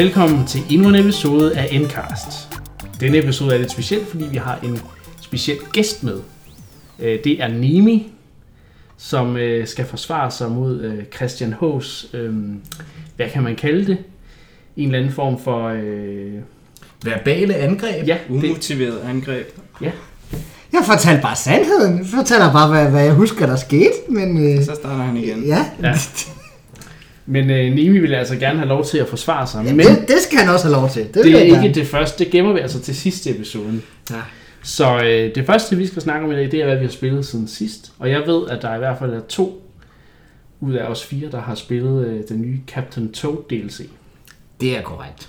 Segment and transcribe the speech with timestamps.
[0.00, 2.48] Velkommen til endnu en episode af Endcast.
[3.00, 4.80] Denne episode er lidt speciel, fordi vi har en
[5.20, 6.20] speciel gæst med.
[6.98, 8.12] Øh, Det er Nimi,
[8.96, 12.16] som øh, skal forsvare sig mod øh, Christian H's,
[13.16, 13.98] hvad kan man kalde det?
[14.76, 15.68] En eller anden form for...
[17.04, 18.08] Verbale angreb?
[18.08, 19.46] ja, det, Umotiveret angreb.
[20.72, 21.98] Jeg fortalte bare sandheden.
[21.98, 23.92] Jeg fortæller bare, hvad, hvad jeg husker, der skete.
[24.08, 25.44] Men øh, Så starter han igen.
[25.44, 25.94] ja, Ja.
[27.30, 29.64] men øh, Nimi vil altså gerne have lov til at forsvare sig.
[29.66, 31.04] ja Men det, det skal han også have lov til.
[31.06, 31.74] Det, det er ikke gerne.
[31.74, 32.24] det første.
[32.24, 33.82] Det gemmer vi altså til sidste episoden.
[34.10, 34.16] Ja.
[34.62, 36.90] Så øh, det første, vi skal snakke om i dag, det er, hvad vi har
[36.92, 37.92] spillet siden sidst.
[37.98, 39.62] Og jeg ved, at der i hvert fald er to
[40.60, 43.80] ud af os fire, der har spillet øh, den nye Captain Toad DLC.
[44.60, 45.28] Det er korrekt.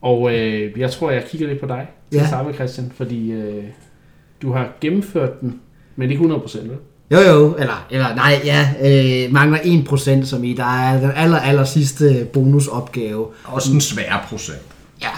[0.00, 2.42] Og øh, jeg tror, jeg kigger lidt på dig Ja.
[2.42, 3.64] med, Christian, fordi øh,
[4.42, 5.60] du har gennemført den,
[5.96, 6.76] men ikke 100%, vel?
[7.12, 11.38] Jo jo, eller, eller nej, ja, øh, mangler 1% som i, der er den aller,
[11.38, 13.26] aller sidste bonusopgave.
[13.44, 14.62] Også en svær procent.
[15.02, 15.10] Ja,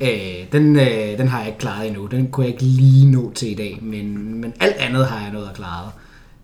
[0.00, 2.06] øh, den, øh, den har jeg ikke klaret endnu.
[2.06, 5.32] Den kunne jeg ikke lige nå til i dag, men, men alt andet har jeg
[5.32, 5.90] nået at klare.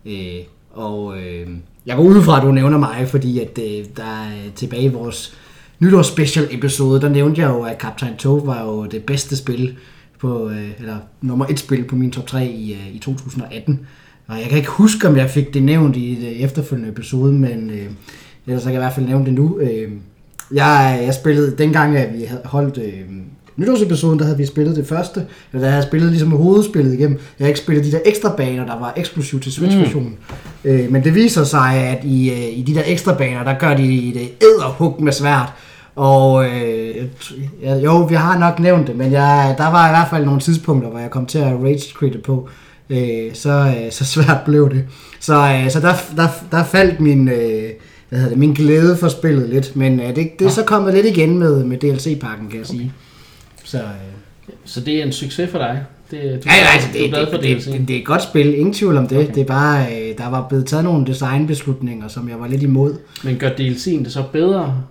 [0.05, 1.47] Øh, og øh,
[1.85, 4.87] jeg går ud fra, at du nævner mig, fordi at øh, der er tilbage i
[4.87, 5.37] vores
[5.79, 9.77] nytårsspecial episode, der nævnte jeg jo, at Captain Toad var jo det bedste spil
[10.19, 13.87] på, øh, eller nummer et spil på min top 3 i, øh, i 2018.
[14.27, 17.69] Og jeg kan ikke huske, om jeg fik det nævnt i det efterfølgende episode, men
[17.69, 17.85] øh,
[18.47, 19.59] ellers så kan jeg i hvert fald nævne det nu.
[19.59, 19.91] Øh,
[20.53, 23.01] jeg, jeg spillede, dengang at vi havde holdt øh,
[23.55, 27.19] nytårsepisoden, der havde vi spillet det første, eller der havde jeg spillet ligesom hovedspillet igennem.
[27.39, 30.17] Jeg har ikke spillet de der ekstra baner, der var eksklusiv til Switch-versionen.
[30.63, 30.69] Mm.
[30.69, 33.75] Øh, men det viser sig, at i, øh, i de der ekstra baner, der gør
[33.75, 35.53] de det æderhug med svært.
[35.95, 37.05] Og øh,
[37.83, 40.89] jo, vi har nok nævnt det, men jeg, der var i hvert fald nogle tidspunkter,
[40.89, 42.49] hvor jeg kom til at rage quit på.
[42.89, 44.85] Øh, så, øh, så svært blev det.
[45.19, 47.69] Så, øh, så der, der, der faldt min, øh,
[48.09, 49.75] hvad hedder det, min glæde for spillet lidt.
[49.75, 52.93] Men øh, det, det er så kommet lidt igen med, med DLC-pakken, kan jeg sige.
[53.63, 53.83] Så, øh,
[54.65, 55.83] Så det er en succes for dig.
[56.11, 58.23] Det, du, ja, ja, altså, er det, det, for det, det, det, er et godt
[58.23, 59.17] spil, ingen tvivl om det.
[59.17, 59.33] Okay.
[59.35, 62.95] Det er bare, øh, der var blevet taget nogle designbeslutninger, som jeg var lidt imod.
[63.23, 64.83] Men gør DLC'en det så bedre?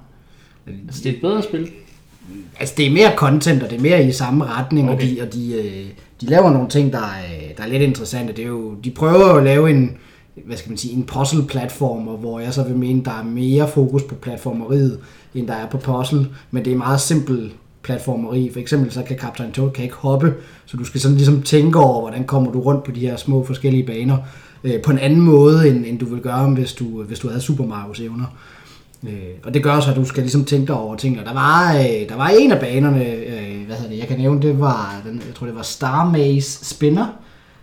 [0.66, 1.68] Altså, det er et bedre spil.
[2.60, 4.90] Altså, det er mere content, og det er mere i samme retning.
[4.90, 5.04] Okay.
[5.04, 5.86] og, de, og de, øh,
[6.20, 8.32] de laver nogle ting, der er, der er lidt interessante.
[8.32, 9.96] Det er jo, de prøver jo at lave en,
[10.46, 14.02] hvad skal man sige, en puzzle-platformer, hvor jeg så vil mene, der er mere fokus
[14.02, 14.98] på platformeriet,
[15.34, 18.50] end der er på puzzle, men det er meget simpel platformeri.
[18.52, 20.34] For eksempel så kan Captain Toad kan ikke hoppe,
[20.66, 23.44] så du skal sådan ligesom tænke over, hvordan kommer du rundt på de her små
[23.44, 24.16] forskellige baner,
[24.64, 27.40] øh, på en anden måde, end, end du vil gøre, hvis du, hvis du havde
[27.40, 28.36] Super Mario's evner.
[29.04, 29.12] Øh,
[29.44, 31.20] og det gør så, at du skal ligesom tænke dig over ting.
[31.20, 34.18] Og der var, øh, der var en af banerne, øh, hvad hedder det, jeg kan
[34.18, 37.06] nævne, det var, den, jeg tror det var Star Maze Spinner,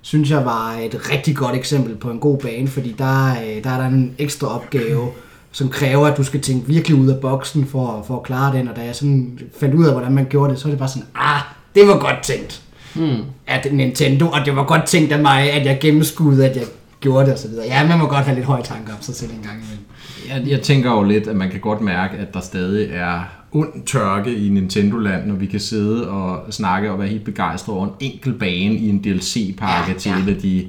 [0.02, 3.70] synes jeg var et rigtig godt eksempel på en god bane, fordi der, øh, der
[3.70, 5.08] er der en ekstra opgave,
[5.52, 8.68] som kræver, at du skal tænke virkelig ud af boksen for, for at klare den,
[8.68, 10.90] og da jeg sådan fandt ud af, hvordan man gjorde det, så er det bare
[10.90, 11.42] sådan, ah,
[11.76, 12.60] det var godt tænkt
[12.96, 13.22] Hmm.
[13.48, 16.66] af Nintendo, og det var godt tænkt af mig, at jeg gennemskudde, at jeg
[17.00, 17.66] gjorde det og så videre.
[17.68, 19.86] Ja, man må godt have lidt høje tanker om sig selv en gang imellem.
[20.30, 23.20] Jeg, jeg tænker jo lidt, at man kan godt mærke, at der stadig er
[23.54, 27.88] ond tørke i Nintendo-land, når vi kan sidde og snakke og være helt begejstrede over
[27.88, 30.18] en enkelt bane i en DLC-pakke Ja, ja, til ja.
[30.18, 30.68] et af de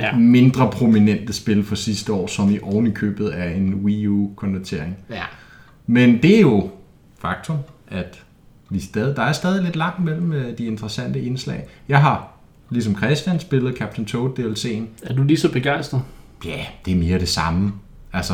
[0.00, 0.16] Ja.
[0.16, 4.96] mindre prominente spil for sidste år, som i oven i købet af en Wii U-konvertering.
[5.10, 5.22] Ja.
[5.86, 6.70] Men det er jo
[7.20, 7.56] faktum,
[7.88, 8.22] at
[8.70, 11.66] vi stadig, der er stadig lidt langt mellem øh, de interessante indslag.
[11.88, 12.32] Jeg har,
[12.70, 14.82] ligesom Christian, spillet Captain Toad DLC'en.
[15.10, 16.02] Er du lige så begejstret?
[16.44, 17.72] Ja, det er mere det samme.
[18.12, 18.32] Altså,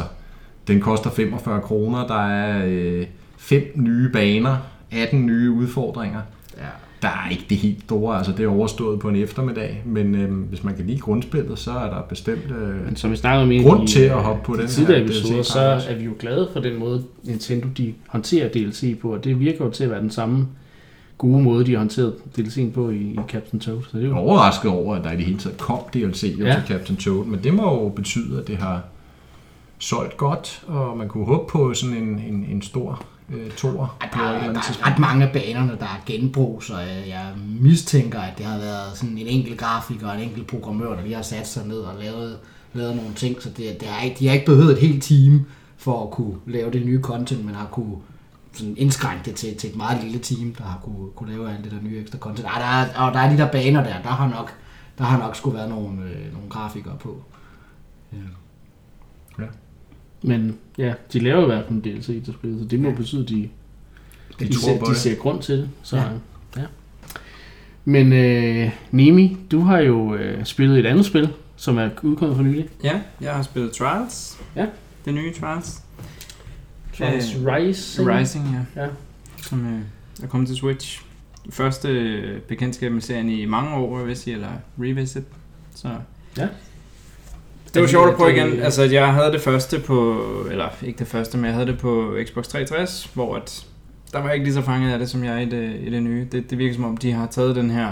[0.69, 3.07] den koster 45 kroner, der er øh,
[3.45, 4.57] fem nye baner,
[4.91, 6.21] 18 nye udfordringer.
[6.59, 6.63] ja.
[7.03, 10.33] Der er ikke det helt store, altså det er overstået på en eftermiddag, men øh,
[10.49, 13.51] hvis man kan lide grundspillet, så er der bestemt øh, Men som vi snakkede om
[13.53, 15.95] i grund i, til at hoppe på de den tidligere her episoder, DLC så er
[15.99, 19.71] vi jo glade for den måde, Nintendo de håndterer DLC på, og det virker jo
[19.71, 20.47] til at være den samme
[21.19, 23.83] gode måde, de har håndteret DLC'en på i, i Captain Toad.
[23.83, 26.37] Så det er er jo overrasket over, at der i det hele taget kom DLC
[26.41, 26.55] jo Ja.
[26.55, 28.83] til Captain Toad, men det må jo betyde, at det har
[29.79, 33.75] solgt godt, og man kunne håbe på sådan en, en, en stor øh, på et
[34.15, 38.21] Der, er, der er ret mange af banerne, der er genbrug, så jeg, jeg mistænker,
[38.21, 41.23] at det har været sådan en enkelt grafiker og en enkelt programmør, der lige har
[41.23, 42.39] sat sig ned og lavet,
[42.73, 45.47] lavet nogle ting, så det, det er ikke, de har ikke behøvet et helt team
[45.77, 47.97] for at kunne lave det nye content, men har kunne
[48.53, 51.65] sådan indskrænke det til, til et meget lille team, der har kunne, kunne lave alt
[51.65, 52.47] det der nye ekstra content.
[52.47, 54.55] Ej, der er, og der er de der baner der, der har nok,
[54.99, 57.23] der har nok skulle være nogle, øh, nogle grafikere på.
[60.27, 63.23] Men ja, de laver i hvert fald en DLC til spillet, så det må betyde,
[63.23, 63.49] at de,
[64.39, 64.97] De de, tror ser, de det.
[64.97, 65.71] ser grund til det.
[65.83, 66.03] Så, ja.
[66.03, 66.11] Ja.
[66.57, 66.67] ja.
[67.85, 72.45] Men øh, Nemi, du har jo øh, spillet et andet spil, som er udkommet for
[72.45, 72.69] nylig.
[72.85, 74.39] Ja, jeg har spillet Trials.
[74.57, 74.67] Ja.
[75.05, 75.81] Det nye Trials.
[76.99, 78.09] Trials Rising.
[78.09, 78.45] Rising,
[78.77, 78.83] ja.
[78.83, 78.89] Ja.
[79.43, 79.81] Som øh,
[80.23, 81.03] er kommet til Switch.
[81.51, 84.49] Første øh, bekendtskab med serien i mange år, vil jeg sige, eller
[84.79, 85.25] revisit.
[85.75, 85.89] Så
[86.37, 86.47] Ja.
[87.75, 88.61] Det var sjovt at prøve igen.
[88.61, 92.17] Altså, jeg havde det første på, eller ikke det første, men jeg havde det på
[92.25, 93.67] Xbox 360, hvor at,
[94.13, 95.91] der var jeg ikke lige så fanget af det, som jeg er i det, i
[95.91, 96.29] det nye.
[96.33, 97.89] Det, det virker som om, de har taget den her,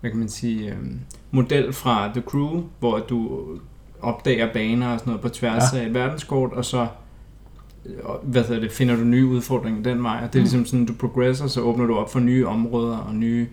[0.00, 1.00] hvad kan man sige, øhm,
[1.30, 3.44] model fra The Crew, hvor du
[4.00, 5.78] opdager baner og sådan noget på tværs ja.
[5.78, 6.86] af et verdenskort, og så
[8.22, 10.20] hvad hedder det, finder du nye udfordringer den vej.
[10.24, 13.14] Og det er ligesom sådan, du progresser, så åbner du op for nye områder og
[13.14, 13.46] nye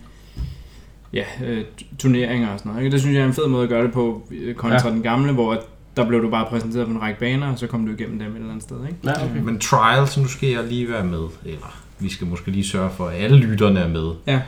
[1.14, 1.64] ja, øh,
[2.00, 2.84] turneringer og sådan noget.
[2.84, 2.94] Ikke?
[2.94, 4.94] Det synes jeg er en fed måde at gøre det på, øh, kontra ja.
[4.94, 5.64] den gamle, hvor
[5.98, 8.32] der blev du bare præsenteret på en række baner, og så kom du igennem dem
[8.32, 8.78] et eller andet sted.
[8.86, 8.98] Ikke?
[9.04, 9.40] Ja, okay.
[9.40, 13.08] Men Trials, nu skal jeg lige være med, eller vi skal måske lige sørge for,
[13.08, 14.12] at alle lytterne er med.
[14.28, 14.42] Ja.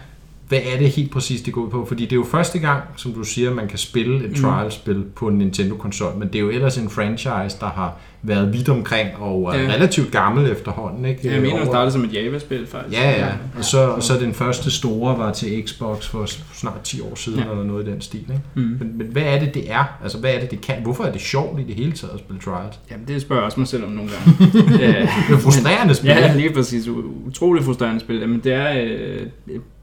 [0.47, 1.85] Hvad er det helt præcis, det går ud på?
[1.85, 4.35] Fordi det er jo første gang, som du siger, man kan spille et Mm.
[4.35, 8.69] trial-spil på en Nintendo-konsol, men det er jo ellers en franchise, der har været vidt
[8.69, 9.67] omkring og er Ja.
[9.73, 11.05] relativt gammel efterhånden.
[11.05, 11.31] Ikke?
[11.33, 13.01] Jeg mener, det startede som et Java-spil faktisk.
[13.01, 13.31] Ja, ja.
[13.57, 17.39] Og så, og så den første store var til Xbox for snart 10 år siden,
[17.39, 17.45] Ja.
[17.45, 17.51] ja.
[17.51, 18.19] eller noget i den stil.
[18.19, 18.41] Ikke?
[18.55, 18.61] Mm.
[18.61, 19.97] Men, men hvad er det, det er?
[20.03, 20.75] Altså, hvad er det, det kan?
[20.83, 22.79] Hvorfor er det sjovt i det hele taget at spille Trials?
[22.91, 24.51] Jamen, det spørger jeg også mig selv om nogle gange.
[24.77, 24.89] Det
[25.33, 26.07] er frustrerende spil.
[26.09, 26.87] Ja, lige præcis.
[27.27, 28.19] Utrolig frustrerende spil.
[28.19, 28.81] Jamen, det er...
[28.83, 29.19] Øh,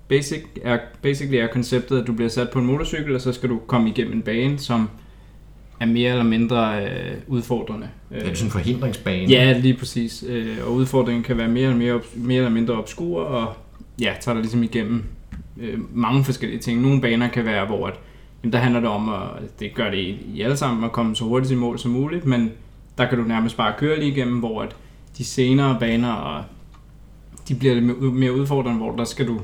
[0.08, 3.48] basic er, basically er konceptet, at du bliver sat på en motorcykel, og så skal
[3.48, 4.88] du komme igennem en bane, som
[5.80, 7.88] er mere eller mindre øh, udfordrende.
[8.10, 9.28] Det er sådan en forhindringsbane.
[9.28, 10.24] Ja, lige præcis.
[10.28, 13.54] Øh, og udfordringen kan være mere, eller mere, mere eller mindre obskur, og
[14.00, 15.04] ja, tager dig ligesom igennem
[15.60, 16.80] øh, mange forskellige ting.
[16.82, 17.94] Nogle baner kan være, hvor at,
[18.42, 19.98] jamen, der handler det om, at det gør det
[20.34, 22.50] i, alle sammen, at komme så hurtigt i mål som muligt, men
[22.98, 24.76] der kan du nærmest bare køre lige igennem, hvor at
[25.18, 26.44] de senere baner, og
[27.48, 29.40] de bliver lidt mere- mere udfordrende, hvor der skal du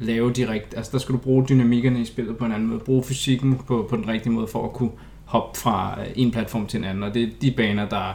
[0.00, 3.02] lave direkt, altså der skal du bruge dynamikkerne i spillet på en anden måde, bruge
[3.02, 4.90] fysikken på, på den rigtige måde for at kunne
[5.24, 8.12] hoppe fra øh, en platform til en anden, og det er de baner, der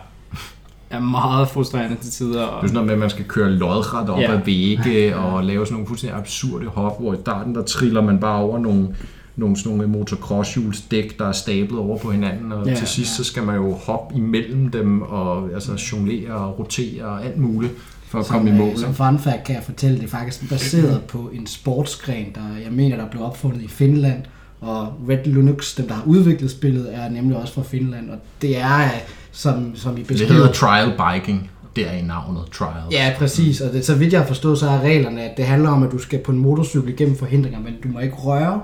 [0.89, 2.31] er meget frustrerende til tider.
[2.31, 4.33] Det er Og, sådan noget med, at man skal køre lodret op Ja.
[4.33, 8.19] ad vægge og lave sådan nogle fuldstændig absurde hop, hvor i starten der triller man
[8.19, 8.95] bare over nogle,
[9.35, 13.23] nogle, sådan nogle motocrosshjulsdæk, der er stablet over på hinanden, og ja, til sidst ja.
[13.23, 17.73] så skal man jo hoppe imellem dem og altså, jonglere og rotere og alt muligt
[18.07, 18.69] for at komme i Som, mål.
[18.71, 22.41] øh, Som fun fact kan jeg fortælle, det er faktisk baseret på en sportsgren, der
[22.63, 24.23] jeg mener, der blev opfundet i Finland.
[24.61, 28.09] Og Red Linux, dem der har udviklet spillet, er nemlig også fra Finland.
[28.09, 28.89] Og det er, øh,
[29.31, 30.33] som, som I Det beskriver...
[30.33, 31.51] hedder trial biking.
[31.75, 32.91] Der er i navnet trials.
[32.91, 33.61] Ja, præcis.
[33.61, 35.91] Og det, så vidt jeg har forstået, så er reglerne, at det handler om, at
[35.91, 38.61] du skal på en motorcykel igennem forhindringer, men du må ikke røre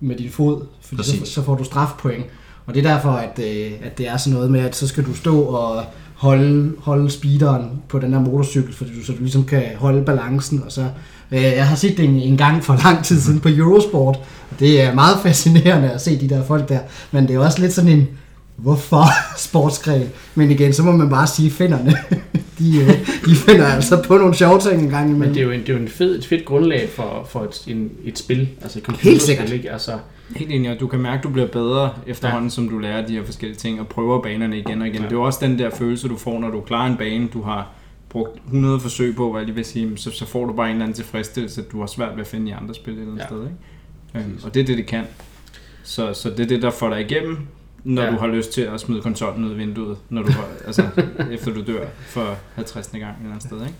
[0.00, 2.24] med din fod, for så, så får du strafpoint.
[2.66, 5.04] Og det er derfor, at, øh, at det er sådan noget med, at så skal
[5.04, 5.84] du stå og
[6.16, 10.62] holde, holde speederen på den her motorcykel, fordi du, så du ligesom kan holde balancen.
[10.66, 10.86] Og så,
[11.32, 14.16] øh, jeg har set det en, en gang for lang tid siden på Eurosport,
[14.50, 16.78] og det er meget fascinerende at se de der folk der.
[17.10, 18.08] Men det er også lidt sådan en,
[18.56, 19.04] hvorfor
[19.48, 20.08] sportsgren?
[20.34, 21.90] Men igen, så må man bare sige, finderne,
[22.58, 22.88] de, øh,
[23.26, 25.34] de finder altså på nogle sjove ting en gang Men imellem.
[25.34, 27.64] det er jo, en, det er jo en fed, et fedt grundlag for, for et,
[27.68, 29.50] en, et spil, altså et Helt computerspil, sikkert.
[29.50, 29.72] Ikke?
[29.72, 29.98] Altså,
[30.36, 32.52] helt enig, og du kan mærke, at du bliver bedre efterhånden, ja.
[32.54, 35.02] som du lærer de her forskellige ting, og prøver banerne igen og igen.
[35.02, 35.08] Ja.
[35.08, 37.68] Det er også den der følelse, du får, når du klarer en bane, du har
[38.08, 40.72] brugt 100 forsøg på, hvad jeg lige vil sige, så, så får du bare en
[40.72, 43.12] eller anden tilfredsstillelse, at du har svært ved at finde i andre spil et eller
[43.12, 43.26] andet Ja.
[43.26, 43.42] sted.
[43.42, 44.26] Ikke?
[44.28, 45.04] Øhm, og det er det, det kan.
[45.82, 47.38] Så, så det er det, der får dig igennem,
[47.86, 48.08] når Ja.
[48.08, 48.14] ja.
[48.14, 50.82] du har lyst til at smide konsollen ud af vinduet, når du har, altså,
[51.34, 52.86] efter du dør for 50.
[52.86, 53.56] gang et eller andet sted.
[53.60, 53.74] Ikke?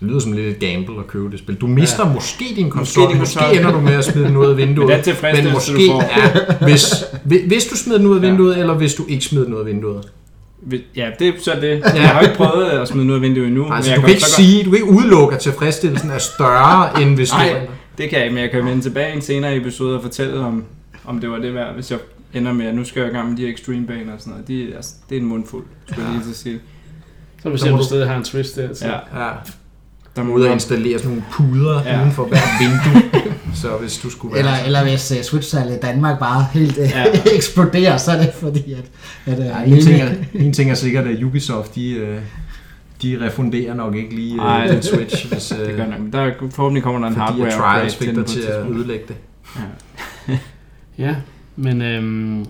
[0.00, 1.54] Det lyder som lidt et gamble at købe det spil.
[1.54, 2.12] Du mister ja.
[2.14, 4.56] måske din konsol, Måske måske, din måske ender du med at smide den ud af
[4.66, 4.86] vinduet.
[4.88, 6.58] Men den tilfredsstillelse, men du måske, får.
[6.60, 7.04] ja, hvis,
[7.46, 8.28] hvis- du smider den ud af Ja.
[8.28, 10.08] vinduet, eller hvis du ikke smider den ud af vinduet.
[10.62, 11.82] Vi- Ja, det er så det.
[11.94, 13.62] Jeg har ikke prøvet at smide noget af vinduet endnu.
[13.64, 17.02] men Altså, jeg du kan ikke sige, du kan ikke udelukke, at tilfredsstillelsen er større,
[17.02, 17.36] end hvis du...
[17.36, 17.60] Nej,
[17.98, 20.40] det kan jeg ikke, men jeg kan vende tilbage i en senere episode og fortælle
[20.40, 20.64] om,
[21.04, 21.98] om det var det værd, hvis jeg
[22.34, 24.30] ender med, at nu skal jeg i gang med de her extreme baner og sådan
[24.30, 24.48] noget.
[24.48, 26.60] De, altså, det er en mundfuld, skulle jeg lige til at sige.
[27.42, 28.74] så må om du stadig har en twist der.
[28.74, 28.86] Så.
[28.86, 29.30] Ja, Ja,
[30.16, 31.94] der må ud at man installere sådan nogle puder Ja.
[31.94, 32.00] ja.
[32.00, 33.10] uden for hvert vindue.
[33.54, 34.38] Så hvis du skulle være...
[34.38, 37.00] Eller, eller hvis uh, Switch-salget i Danmark bare helt uh, Ja.
[37.00, 37.20] ja.
[37.36, 38.84] eksploderer, så er det fordi, at...
[39.26, 42.20] at uh, Ja, en, ting er, en ting er sikkert, at Ubisoft, de, øh,
[43.02, 45.98] de refunderer nok ikke lige Ej, øh, den Switch, hvis, det øh, gør nok.
[46.12, 48.30] Der er, forhåbentlig kommer der en fordi hardware at upgrade Trials fik den dig på
[48.30, 49.16] et til at ødelægge det.
[50.28, 50.38] Ja.
[50.98, 51.16] Ja,
[51.56, 52.46] men øhm,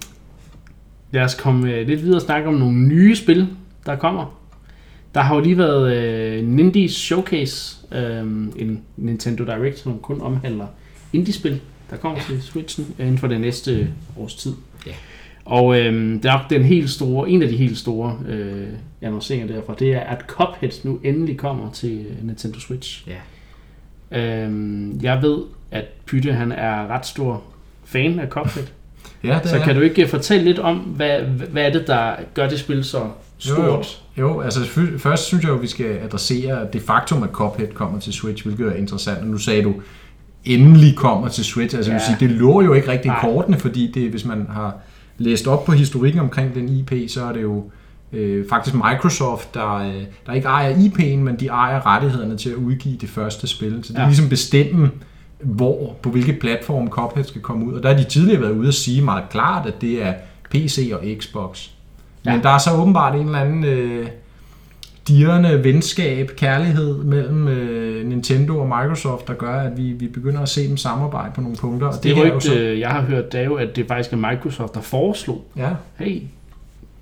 [1.10, 3.48] lad os komme øh, lidt videre og snakke om nogle nye spil,
[3.86, 4.38] der kommer.
[5.14, 8.20] Der har jo lige været øh, Nindies Showcase, øh,
[8.56, 10.66] en Nintendo Direct, som kun omhandler
[11.12, 12.24] indie-spil, der kommer ja.
[12.34, 14.52] til Switchen øh, inden for det næste års tid.
[14.86, 14.92] Ja.
[15.44, 18.68] Og øh, det er den helt store, en af de helt store øh,
[19.02, 23.08] annonceringer derfra, det er, at Cuphead nu endelig kommer til øh, Nintendo Switch.
[23.08, 23.18] Ja.
[24.44, 25.38] Øhm, jeg ved,
[25.70, 27.42] at Pytte han er ret stor
[27.84, 28.66] fan af Cuphead.
[29.24, 32.12] Ja, det Så er kan du ikke fortælle lidt om, hvad, hvad er det, der
[32.34, 33.00] gør det spil så
[33.38, 34.00] stort.
[34.18, 34.34] Jo, jo.
[34.34, 34.60] jo altså
[34.98, 38.66] først synes jeg jo, vi skal adressere det faktum, at Cuphead kommer til Switch, hvilket
[38.66, 39.18] er interessant.
[39.18, 39.74] Og nu sagde du,
[40.44, 41.76] endelig kommer til Switch.
[41.76, 41.96] Altså ja.
[41.96, 43.20] Vil sige, det lå jo ikke rigtig i Nej.
[43.20, 44.74] kortene, fordi det, hvis man har
[45.18, 47.64] læst op på historikken omkring den IP, så er det jo
[48.12, 49.94] øh, faktisk Microsoft, der, øh,
[50.26, 53.78] der ikke ejer IP'en, men de ejer rettighederne til at udgive det første spil.
[53.82, 54.08] Så det er Ja.
[54.08, 54.90] ligesom bestemme,
[55.42, 57.72] hvor, på hvilke platform Cuphead skal komme ud.
[57.74, 60.12] Og der har de tidligere været ude at sige meget klart, at det er
[60.50, 61.68] PC og Xbox.
[62.24, 62.40] Men Ja.
[62.42, 64.06] der er så åbenbart en eller anden øh,
[65.08, 70.48] dirrende venskab, kærlighed mellem øh, Nintendo og Microsoft, der gør, at vi, vi begynder at
[70.48, 71.86] se dem samarbejde på nogle punkter.
[71.86, 74.12] Og Det er jo rygte, øh, jeg har hørt, det er jo, at det faktisk
[74.12, 75.68] er Microsoft, der foreslog, Ja,
[75.98, 76.22] hey,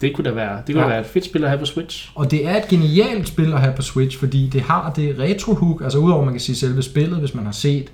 [0.01, 0.89] det kunne da være, det kunne Ja.
[0.89, 2.13] da være et fedt spil at have på Switch.
[2.15, 5.83] og det er et genialt spil at have på Switch, fordi det har det retro-hook,
[5.83, 7.93] altså udover man kan sige selve spillet, hvis man har set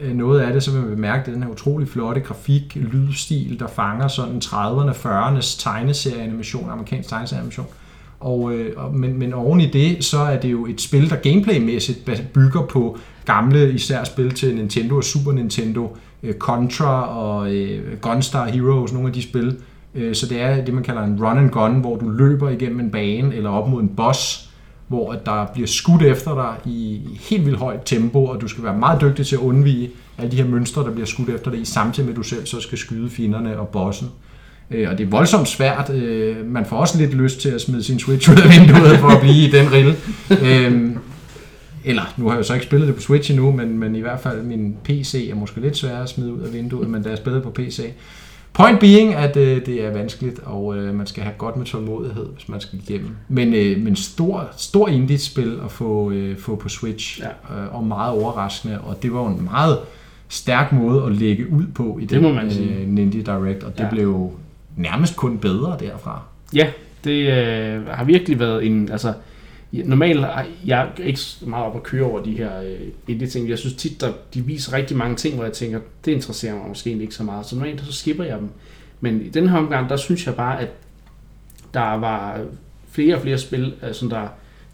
[0.00, 3.66] Øh, noget af det, så vil man bemærke den her utrolig flotte grafik, lydstil, der
[3.66, 7.66] fanger sådan 30'erne, 40'ernes tegneserieanimation, amerikansk tegneserieanimation.
[8.20, 11.16] Og, øh, og- men, men oven i det, så er det jo et spil, der
[11.16, 17.98] gameplaymæssigt bygger på gamle, især spil til Nintendo og Super Nintendo, øh, Contra og øh,
[18.00, 19.56] Gunstar Heroes, nogle af de spil.
[19.94, 22.80] Øh, så det er det, man kalder en run and gun, hvor du løber igennem
[22.80, 24.50] en bane eller op mod en boss,
[24.88, 27.00] hvor at der bliver skudt efter dig i
[27.30, 30.36] helt vildt højt tempo, og du skal være meget dygtig til at undvige alle de
[30.36, 32.78] her mønstre, der bliver skudt efter dig, i samtidig med, at du selv så skal
[32.78, 34.08] skyde fjenderne og bossen.
[34.70, 35.90] Øh, Og det er voldsomt svært.
[35.90, 39.08] Øh, Man får også lidt lyst til at smide sin Switch ud af vinduet for
[39.08, 39.96] at blive i den rille.
[40.42, 40.98] Øhm,
[41.84, 44.00] Eller, nu har jeg jo så ikke spillet det på Switch endnu, men, men i
[44.00, 47.08] hvert fald min PC er måske lidt sværere at smide ud af vinduet, men da
[47.08, 47.80] jeg spillede på PC.
[48.56, 52.26] Point being, at øh, det er vanskeligt, og øh, man skal have godt med tålmodighed,
[52.34, 53.10] hvis man skal igennem.
[53.28, 57.26] Men, øh, men stor, stor indie-spil at få, øh, få på Switch, Ja.
[57.62, 59.78] øh, og meget overraskende, og det var jo en meget
[60.28, 62.74] stærk måde at lægge ud på i Det den må man sige.
[62.74, 63.90] øh, Ninja Direct, og det Ja.
[63.90, 64.30] blev
[64.76, 66.22] nærmest kun bedre derfra.
[66.54, 66.66] Ja,
[67.04, 69.12] det øh, har virkelig været en, altså,
[69.72, 73.48] normalt er jeg er ikke meget op at køre over de her øh, indie ting.
[73.48, 76.68] Jeg synes tit, der, de viser rigtig mange ting, hvor jeg tænker, det interesserer mig
[76.68, 77.46] måske ikke så meget.
[77.46, 78.48] Så normalt så skipper jeg dem.
[79.00, 80.68] Men i den her omgang, der synes jeg bare, at
[81.74, 82.44] der var
[82.90, 84.28] flere og flere spil, altså, der,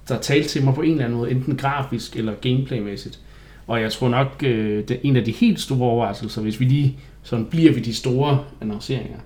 [0.08, 3.20] der talte til mig på en eller anden måde, enten grafisk eller gameplaymæssigt.
[3.66, 6.98] Og jeg tror nok, øh, det, en af de helt store overraskelser, hvis vi lige
[7.22, 9.18] sådan bliver ved de store annonceringer,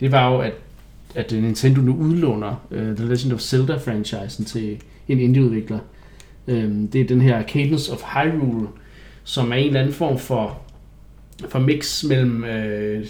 [0.00, 0.54] det var jo, at
[1.14, 5.78] at Nintendo nu udlåner øh, The Legend of Zelda-franchisen til en indieudvikler.
[6.46, 8.68] Um, det er den her Cadence of Hyrule,
[9.24, 10.60] som er en eller anden form for,
[11.48, 13.06] for mix mellem uh,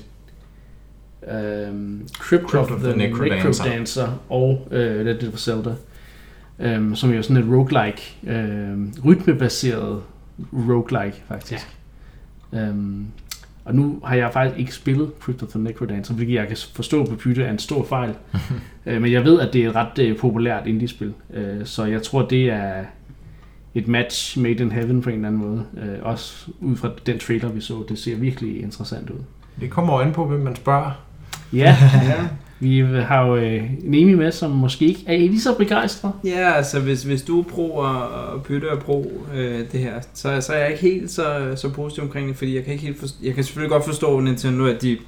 [1.32, 3.64] um, Crypt, Crypt of the, Necrodancer.
[3.64, 5.74] Necrodancer og uh, Legend of Zelda,
[6.76, 10.02] um, som er jo sådan et roguelike, um, rytmebaseret
[10.52, 11.76] roguelike faktisk.
[12.52, 12.68] Ja.
[12.70, 13.06] Um,
[13.64, 17.04] og nu har jeg faktisk ikke spillet Crypt of the Necrodancer, hvilket jeg kan forstå
[17.06, 18.14] på Pytte er en stor fejl.
[18.86, 21.12] Øh, Men jeg ved, at det er et ret øh, populært indie-spil.
[21.34, 22.84] Øh, Så jeg tror, det er
[23.74, 25.64] et match made in heaven på en eller anden måde.
[25.82, 27.84] Øh, Også ud fra den trailer, vi så.
[27.88, 29.18] Det ser virkelig interessant ud.
[29.60, 30.90] Det kommer øjen på, hvem man spørger.
[31.52, 31.76] Ja,
[32.08, 32.14] Ja.
[32.62, 36.12] Vi har jo øh, Nemi med, som måske ikke er lige så begejstret.
[36.24, 40.00] Ja, altså hvis, hvis du er pro og, og Pytte er pro øh, det her,
[40.14, 42.84] så, så er jeg ikke helt så, så positiv omkring det, fordi jeg kan ikke
[42.84, 44.98] helt forstå, jeg kan selvfølgelig godt forstå Nintendo, at de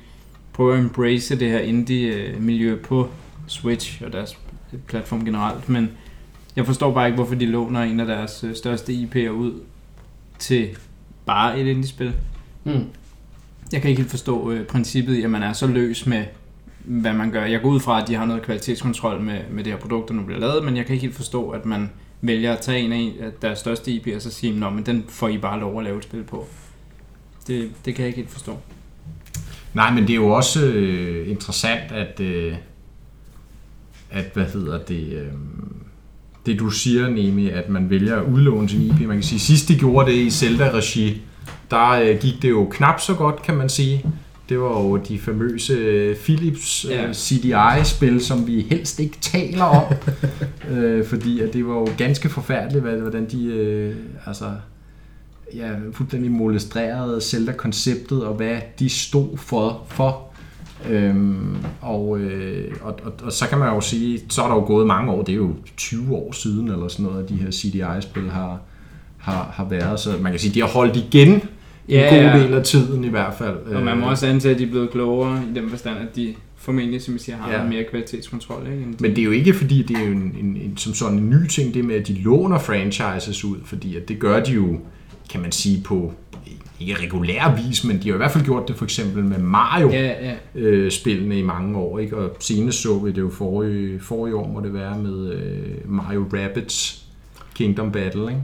[0.53, 3.09] prøver at embrace det her indie-miljø på
[3.47, 4.39] Switch og deres
[4.87, 5.91] platform generelt, men
[6.57, 9.53] jeg forstår bare ikke, hvorfor de låner en af deres øh, største IP'er ud
[10.39, 10.69] til
[11.27, 12.13] bare et indie-spil.
[12.65, 12.85] Mm.
[13.73, 16.25] Jeg kan ikke helt forstå øh, princippet i, at man er så løs med,
[16.85, 17.45] hvad man gør.
[17.45, 20.15] Jeg går ud fra, at de har noget kvalitetskontrol med, med det her produkt, der
[20.15, 22.93] nu bliver lavet, men jeg kan ikke helt forstå, at man vælger at tage en
[22.93, 25.85] af deres største IP og så sige, Nå, men den får I bare lov at
[25.85, 26.47] lave et spil på.
[27.47, 28.59] Det, det kan jeg ikke helt forstå.
[29.75, 32.55] Nej, men det er jo også øh, interessant, at, øh,
[34.11, 35.33] at hvad hedder det, øh,
[36.47, 39.01] det du siger, Nemi, at man vælger at udlåne sin IP.
[39.01, 41.23] Man kan sige, sidst de gjorde det i Zelda-regi,
[41.71, 44.05] der øh, gik det jo knap så godt, kan man sige.
[44.49, 47.07] Det var jo de famøse øh, Philips Ja.
[47.07, 49.85] øh, CDI-spil, som vi helst ikke taler om.
[50.77, 53.97] øh, fordi at det var jo ganske forfærdeligt, hvordan de øh,
[54.27, 54.45] altså,
[55.55, 59.83] ja, fuldstændig molestrerede Zelda-konceptet, og hvad de stod for.
[59.89, 60.21] for.
[60.91, 64.65] Øhm, og, øh, og, og, og så kan man jo sige, så er der jo
[64.67, 67.51] gået mange år, det er jo 20 år siden, eller sådan noget, at de her
[67.51, 68.61] CDI-spil har,
[69.19, 70.01] har, har været.
[70.01, 71.43] Så man kan sige, de har holdt igen
[71.89, 72.45] en Ja, god ja.
[72.45, 73.57] del af tiden i hvert fald.
[73.57, 76.17] Og man må Øh, også antage, at de er blevet klogere i den forstand, at
[76.17, 77.65] de formentlig, som I siger, har Ja.
[77.69, 78.67] mere kvalitetskontrol.
[78.73, 78.85] Ikke?
[79.01, 81.31] Men det er jo ikke fordi, det er jo en, en, en, som sådan en
[81.31, 84.79] ny ting, det med, at de låner franchises ud, fordi at det gør de jo,
[85.31, 86.13] kan man sige, på
[86.81, 89.89] ikke regulær vis, men de har i hvert fald gjort det for eksempel med Mario
[89.91, 90.35] Ja, ja.
[90.55, 92.17] øh, spillene i mange år, ikke?
[92.17, 96.27] og senest så vi det jo forrige, forrige år, må det være med øh, Mario
[96.33, 97.05] Rabbids
[97.55, 98.23] Kingdom Battle.
[98.23, 98.43] Ikke?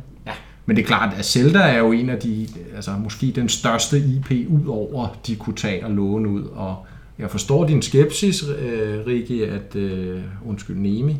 [0.67, 3.99] Men det er klart, at Zelda er jo en af de, altså måske den største
[3.99, 6.87] IP ud over, de kunne tage og låne ud, og
[7.19, 11.17] jeg forstår din skepsis, øh, Rikke, at, øh, undskyld Nemi,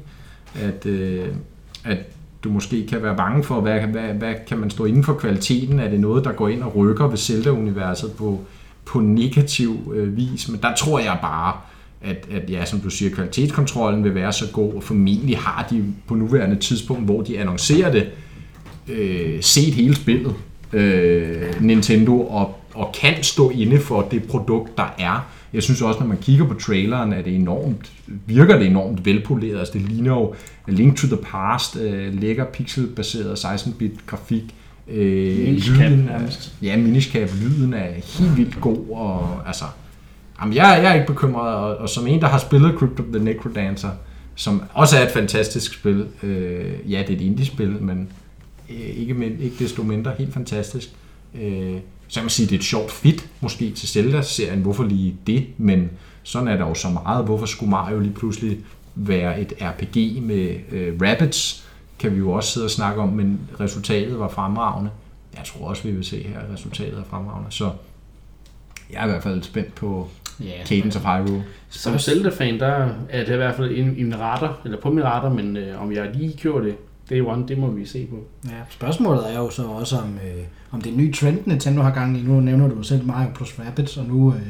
[0.55, 1.29] at, øh,
[1.85, 1.99] at
[2.45, 5.81] du måske kan være bange for, hvad, hvad, hvad kan man stå inden for kvaliteten?
[5.81, 8.41] Er det noget, der går ind og rykker ved Zelda-universet på,
[8.85, 10.49] på negativ øh, vis?
[10.49, 11.55] Men der tror jeg bare,
[12.03, 15.85] at, at ja, som du siger, kvalitetskontrollen vil være så god, og formentlig har de
[16.07, 18.09] på nuværende tidspunkt, hvor de annoncerer det,
[18.93, 20.35] øh, set hele spillet,
[20.73, 25.27] øh, Nintendo, og, og kan stå inde for det produkt, der er.
[25.53, 27.93] Jeg synes også, når man kigger på traileren, at det enormt,
[28.27, 29.59] virker det enormt velpoleret.
[29.59, 30.35] Altså, det ligner jo
[30.69, 34.55] Link to the Past, øh, lækker pixelbaseret 16-bit grafik.
[34.89, 36.55] Øh, Minish-cap lyden nærmest.
[36.63, 39.65] ja, Minish-cap, lyden er helt vildt god, og altså,
[40.41, 43.07] jamen, jeg, jeg er ikke bekymret, og, og som en, der har spillet Crypt of
[43.13, 43.91] the Necrodancer,
[44.35, 48.09] som også er et fantastisk spil, øh, ja, det er et indie-spil, men
[48.71, 50.91] ikke, men, ikke desto mindre helt fantastisk.
[51.35, 51.77] Øh,
[52.09, 54.61] så kan man sige, det er et sjovt fit måske til Zelda-serien.
[54.61, 55.47] Hvorfor lige det?
[55.59, 55.91] Men
[56.23, 57.25] sådan er der jo så meget.
[57.25, 58.59] Hvorfor skulle Mario lige pludselig
[58.95, 61.65] være et RPG med øh, rabbits?
[61.99, 64.91] Kan vi jo også sidde og snakke om, men resultatet var fremragende.
[65.37, 67.51] Jeg tror også, vi vil se her, at resultatet er fremragende.
[67.51, 67.71] Så
[68.93, 70.09] jeg er i hvert fald spændt på
[70.41, 71.45] Ja, Cadence of Hyrule.
[71.69, 75.29] Som Zelda-fan, der er det i hvert fald en, en radar, eller på min radar,
[75.29, 76.77] men øh, om jeg lige kører det
[77.11, 78.17] day one, det må vi se på.
[78.45, 81.83] Ja, spørgsmålet er jo så også, om, øh, om det er en ny trend, Nintendo
[81.83, 82.23] har gang i.
[82.23, 84.41] Nu nævner du selv Mario plus Rabbids, og nu øh,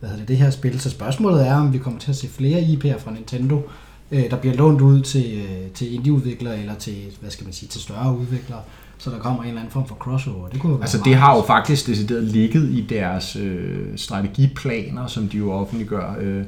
[0.00, 0.80] hvad hedder det, det her spil.
[0.80, 3.62] Så spørgsmålet er, om vi kommer til at se flere IP'er fra Nintendo,
[4.10, 7.68] øh, der bliver lånt ud til, øh, til indie-udviklere, eller til, hvad skal man sige,
[7.68, 8.60] til større udviklere,
[8.98, 10.48] så der kommer en eller anden form for crossover.
[10.48, 15.06] Det kunne jo være Altså det har jo faktisk decideret ligget i deres øh, strategiplaner,
[15.06, 16.44] som de jo offentliggør øh,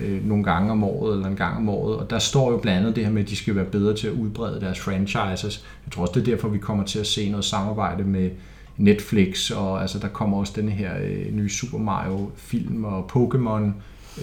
[0.00, 1.96] øh, nogle gange om året, eller en gang om året.
[1.96, 4.06] Og der står jo blandt andet det her med, at de skal være bedre til
[4.06, 5.64] at udbrede deres franchises.
[5.86, 8.30] Jeg tror også, det er derfor, vi kommer til at se noget samarbejde med
[8.76, 13.62] Netflix, og altså, der kommer også denne her øh, nye Super Mario-film, og Pokémon,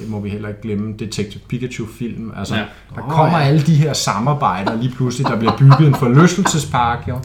[0.02, 2.32] øh, må vi heller ikke glemme, Detective Pikachu-film.
[2.38, 2.62] Altså, Ja.
[2.96, 3.44] der Åh, kommer ja.
[3.46, 7.20] alle de her samarbejder lige pludselig, der bliver bygget en forlystelsespark, jo.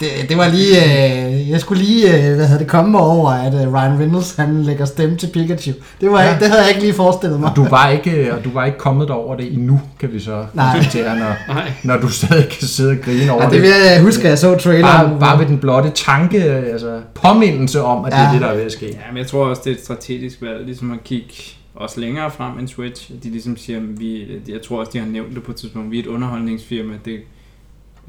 [0.00, 3.30] Det, det var lige, øh, jeg skulle lige, øh, hvad hedder det, komme mig over,
[3.30, 5.72] at øh, Ryan Reynolds, han lægger stemme til Pikachu.
[6.00, 6.28] Det, var, Ja.
[6.28, 6.38] ja.
[6.38, 7.50] det havde jeg ikke lige forestillet mig.
[7.50, 10.46] Og du var ikke, og du var ikke kommet over det endnu, kan vi så
[10.54, 10.74] Nej.
[10.74, 11.72] konstatere, når, Nej.
[11.84, 13.54] når du stadig kan sidde og grine over Ja, det.
[13.54, 15.10] det vil jeg huske, at jeg så traileren.
[15.10, 18.32] bare, bare ved den blotte tanke, altså påmindelse om, at det er Ja.
[18.32, 18.86] det, der er ved at ske.
[18.86, 21.34] Ja, men jeg tror også, det er et strategisk valg, ligesom at kigge
[21.74, 23.10] også længere frem end Switch.
[23.16, 25.90] At De ligesom siger, vi, jeg tror også, de har nævnt det på et tidspunkt,
[25.90, 27.16] vi er et underholdningsfirma, det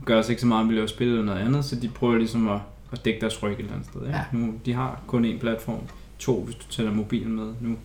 [0.05, 2.17] gør os ikke så meget, om vi laver spil eller noget andet, så de prøver
[2.17, 2.59] ligesom at,
[2.91, 4.01] at dække deres ryg et eller andet sted.
[4.01, 4.17] Ikke?
[4.17, 4.23] Ja.
[4.31, 5.81] Nu, de har kun én platform,
[6.19, 7.77] to hvis du tæller mobilen med nu.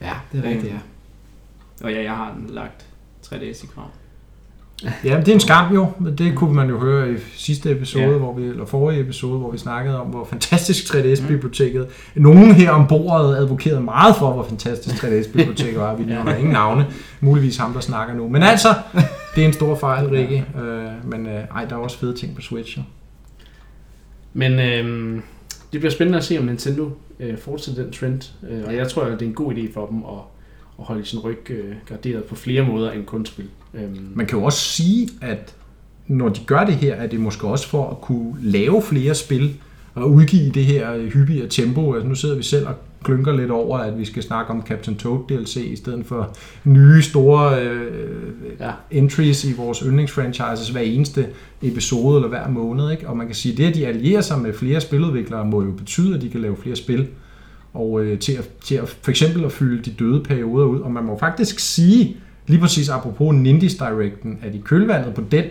[0.00, 0.78] Ja, det er rigtigt, ja.
[1.84, 2.86] Og ja, jeg har den lagt
[3.26, 3.90] 3Ds i krav.
[5.04, 5.86] Ja, det er en skam jo.
[5.98, 8.10] men Det kunne man jo høre i sidste episode, Ja.
[8.10, 8.16] ja.
[8.18, 11.86] hvor vi, eller forrige episode, hvor vi snakkede om, hvor fantastisk 3DS-biblioteket.
[12.14, 15.94] Nogen her om bordet advokerede meget for, hvor fantastisk 3DS-biblioteket var.
[15.96, 16.86] Vi nævner ingen navne.
[17.20, 18.28] Muligvis ham, der snakker nu.
[18.28, 18.68] Men altså,
[19.34, 20.44] det er en stor fejl, Rikke.
[20.62, 22.78] Øh, men øh, ej, der er også fede ting på Switch.
[22.78, 22.82] Jo.
[24.32, 25.14] Men øh,
[25.72, 26.90] det bliver spændende at se, om Nintendo
[27.20, 28.20] øh, fortsætter den trend.
[28.50, 30.18] Øh, og jeg tror, at det er en god idé for dem at,
[30.78, 33.46] at holde sin ryg øh, garderet på flere måder end kun spil.
[33.74, 33.82] Øh,
[34.14, 35.54] Man kan jo også sige, at
[36.06, 39.54] når de gør det her, er det måske også for at kunne lave flere spil
[39.94, 41.94] og udgive det her hyppigere tempo.
[41.94, 44.96] Altså nu sidder vi selv og klynker lidt over, at vi skal snakke om Captain
[44.96, 48.70] Toad DLC i stedet for nye store øh, Ja.
[48.90, 51.26] entries i vores yndlingsfranchises hver eneste
[51.62, 52.90] episode eller hver måned.
[52.90, 53.08] Ikke?
[53.08, 55.70] Og man kan sige, at det, at de allierer sig med flere spiludviklere, må jo
[55.72, 57.06] betyde, at de kan lave flere spil.
[57.74, 60.80] Og øh, til, at, til at for eksempel at fylde de døde perioder ud.
[60.80, 62.16] Og man må faktisk sige,
[62.50, 65.44] lige præcis apropos Nindies Directen, at i kølvandet på den,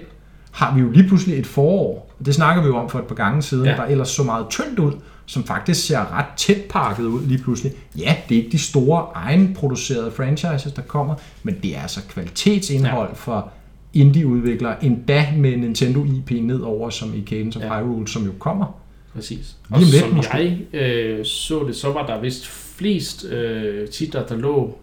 [0.52, 2.12] har vi jo lige pludselig et forår.
[2.26, 3.72] Det snakker vi jo om for et par gange siden, Ja.
[3.72, 4.92] der ellers så meget tyndt ud,
[5.26, 7.72] som faktisk ser ret tæt pakket ud lige pludselig.
[7.98, 13.08] Ja, det er ikke de store egenproducerede franchises, der kommer, men det er altså kvalitetsindhold
[13.10, 13.14] ja.
[13.16, 13.52] for
[13.94, 17.80] indie-udviklere, endda med Nintendo IP nedover, som i Cadence of Ja.
[17.84, 18.80] Hyrule, som jo kommer.
[19.16, 19.56] Præcis.
[19.70, 20.38] Lige Og lidt som måske.
[20.74, 24.78] jeg øh, så det, så var der vist flest øh, titler, der lå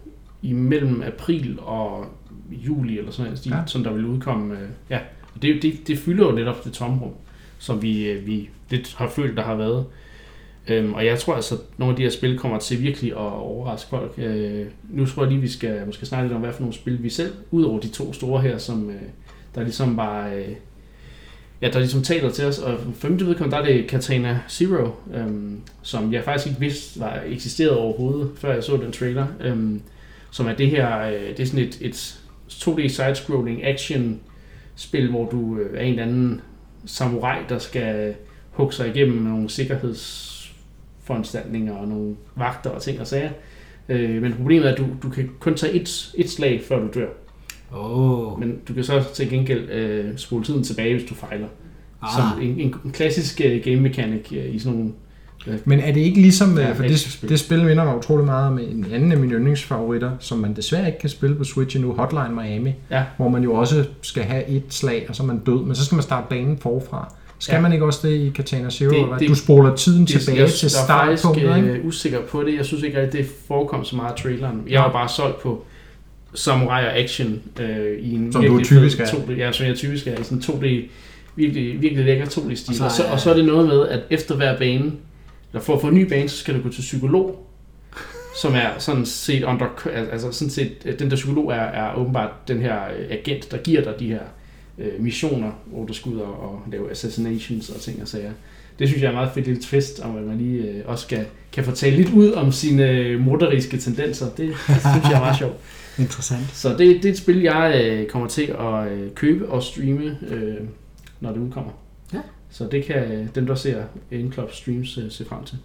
[0.49, 2.05] imellem april og
[2.51, 3.55] juli, eller sådan noget, ja.
[3.55, 3.61] Ja.
[3.65, 4.53] som der ville udkomme.
[4.53, 4.99] Øh, ja,
[5.35, 7.11] og det, det, det fylder jo netop det tomrum,
[7.57, 9.85] som vi, øh, vi lidt har følt, der har været.
[10.67, 13.17] Øhm, og jeg tror altså, at nogle af de her spil kommer til virkelig at
[13.17, 14.13] overraske folk.
[14.17, 17.03] Øh, nu tror jeg lige, vi skal måske snakke lidt om, hvad for nogle spil
[17.03, 19.01] vi selv, ud over de to store her, som øh,
[19.55, 20.27] der ligesom var...
[20.27, 20.55] Øh,
[21.61, 24.89] ja, der ligesom taler til os, og for mit vedkommende, der er det Katana Zero,
[25.13, 29.81] øhm, som jeg faktisk ikke vidste var eksisterede overhovedet, før jeg så den trailer, øhm,
[30.31, 34.19] som er det her, øh, det er sådan et, et 2D side-scrolling action
[34.75, 36.41] spil, hvor du øh, er en eller anden
[36.85, 38.15] samurai, der skal
[38.51, 43.31] hugge sig igennem nogle sikkerhedsforanstaltninger og nogle vagter og ting og sager.
[43.89, 46.87] Øh, men problemet er, at du, du kan kun tage et, et slag, før du
[46.93, 47.09] dør.
[47.75, 48.39] Åh.
[48.39, 51.47] Men du kan så til gengæld øh, spole tiden tilbage, hvis du fejler.
[52.01, 52.03] Ah.
[52.09, 52.09] Ah.
[52.15, 54.93] Som en, en klassisk øh, game mechanic øh, i sådan nogle...
[55.65, 58.47] Men er det ikke ligesom, Ja, ja, for det, det spil minder mig utrolig meget
[58.47, 61.93] om en anden af mine yndlingsfavoritter, som man desværre ikke kan spille på Switch endnu,
[61.93, 63.03] Hotline Miami, Ja.
[63.17, 65.85] hvor man jo også skal have et slag, og så er man død, men så
[65.85, 67.13] skal man starte banen forfra.
[67.39, 67.61] Skal Ja.
[67.61, 68.89] man ikke også det i Katana Zero?
[68.89, 72.19] Det- Det, du spoler tiden Det- tilbage jeg, til jeg er faktisk startpunktet, øh, usikker
[72.21, 72.55] på det.
[72.57, 74.61] Jeg synes ikke rigtig, det forekom så meget af traileren.
[74.69, 75.65] Jeg var bare solgt på
[76.33, 79.09] samurai og action øh, i en Som du virkelig typisk fed er.
[79.11, 80.89] 2D, ja, som jeg typisk er i sådan 2D,
[81.35, 82.69] virkelig, virkelig lækker 2D-stil.
[82.69, 84.91] Og så Og så, og så er det noget med, at efter hver bane,
[85.53, 87.47] eller for at få en ny bane, så skal du gå til psykolog,
[88.41, 89.67] som er sådan set under,
[90.11, 93.57] altså sådan set, øh, den der psykolog er, er åbenbart den her øh, agent, der
[93.57, 94.21] giver dig de her
[94.77, 98.31] øh, missioner, hvor du skal ud og, og lave assassinations og ting og sager.
[98.79, 101.25] Det synes jeg er meget fedt lille twist, om at man lige øh, også skal,
[101.51, 104.25] kan fortælle lidt ud om sine øh, morderiske tendenser.
[104.25, 105.55] Det, det synes jeg er meget sjovt.
[105.99, 106.45] Interessant.
[106.53, 110.17] Så det, det er et spil, jeg øh, kommer til at øh, købe og streame,
[110.29, 110.55] øh,
[111.19, 111.71] når det udkommer.
[112.49, 112.55] Ja.
[112.55, 115.57] Så det kan dem, der ser Endclub streams, øh, se frem til.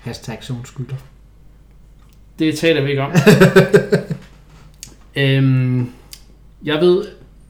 [0.00, 0.96] Hashtag zoneskylder.
[2.38, 3.12] Det taler vi ikke om.
[5.22, 5.90] øhm,
[6.64, 7.04] jeg ved,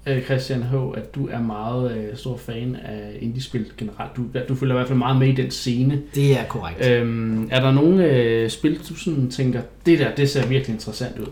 [0.07, 4.17] øh, Christian H., at du er meget øh, stor fan af indie-spil generelt.
[4.17, 6.03] Du, du følger i hvert fald meget med i den scene.
[6.15, 6.87] Det er korrekt.
[6.87, 11.19] Øhm, er der nogle øh, spil, du sådan tænker, det der, det ser virkelig interessant
[11.19, 11.27] ud?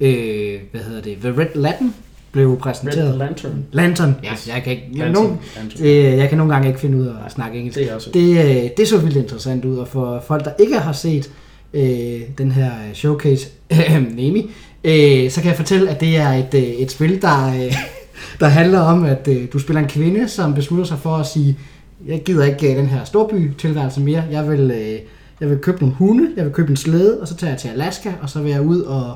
[0.00, 1.18] Øh, hvad hedder det?
[1.18, 1.94] The Red Latin
[2.36, 3.10] blev præsenteret.
[3.12, 3.64] Red Lantern.
[3.72, 4.14] Lantern.
[4.24, 4.48] Ja, Yes.
[4.54, 4.88] jeg kan ikke...
[4.92, 5.24] Jeg, Lantern.
[5.24, 5.86] nogen, Lantern.
[5.86, 7.78] øh, jeg kan nogle gange ikke finde ud af at snakke engelsk.
[7.78, 10.78] Det er også Det, øh, det så vildt interessant ud, og for folk, der ikke
[10.78, 11.30] har set
[11.74, 13.48] øh, den her showcase,
[14.16, 14.50] Nemi,
[14.84, 17.72] øh, så kan jeg fortælle, at det er et, øh, et spil, der, øh,
[18.40, 21.58] der handler om, at øh, du spiller en kvinde, som beslutter sig for at sige,
[22.06, 24.98] jeg gider ikke øh, den her storby-tilværelse mere, jeg vil, øh,
[25.40, 27.68] jeg vil købe nogle hunde, jeg vil købe en slæde, og så tager jeg til
[27.68, 29.14] Alaska, og så vil jeg ud og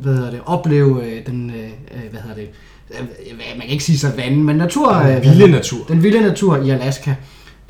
[0.00, 1.56] hvad hedder det, opleve øh, den, øh,
[1.94, 2.48] øh, hvad hedder det,
[2.90, 3.06] øh,
[3.38, 4.94] man kan ikke sige savannen, men natur...
[4.94, 5.84] øh, hvad Vilde natur.
[5.88, 7.14] den vilde natur i Alaska.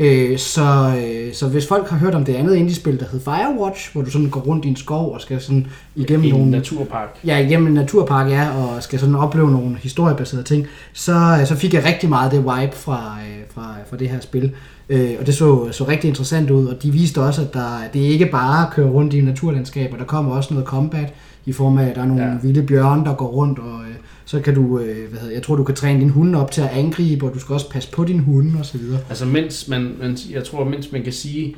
[0.01, 3.93] Øh, så, øh, så hvis folk har hørt om det andet indie-spil, der hedder Firewatch,
[3.93, 6.51] hvor du sådan går rundt i en skov og skal sådan igennem en nogle...
[6.51, 7.19] naturpark.
[7.25, 11.57] Ja, igennem en naturpark, ja, og skal sådan opleve nogle historiebaserede ting, så, øh, så
[11.57, 14.53] fik jeg rigtig meget det vibe fra, øh, fra, fra det her spil.
[14.89, 18.01] Øh, og det så, så rigtig interessant ud, og de viste også, at der, det
[18.01, 21.15] ikke bare at køre rundt i naturlandskaber, der kommer også noget combat
[21.49, 22.31] i form af, at der er nogle Ja.
[22.31, 22.39] ja.
[22.43, 25.57] vilde bjørne, der går rundt, og øh, så kan du, øh, hvad hedder, jeg tror,
[25.57, 28.05] du kan træne din hunde op til at angribe, og du skal også passe på
[28.05, 29.01] din hunde og så videre.
[29.09, 31.57] Altså mens man, man, jeg tror, mens man kan sige,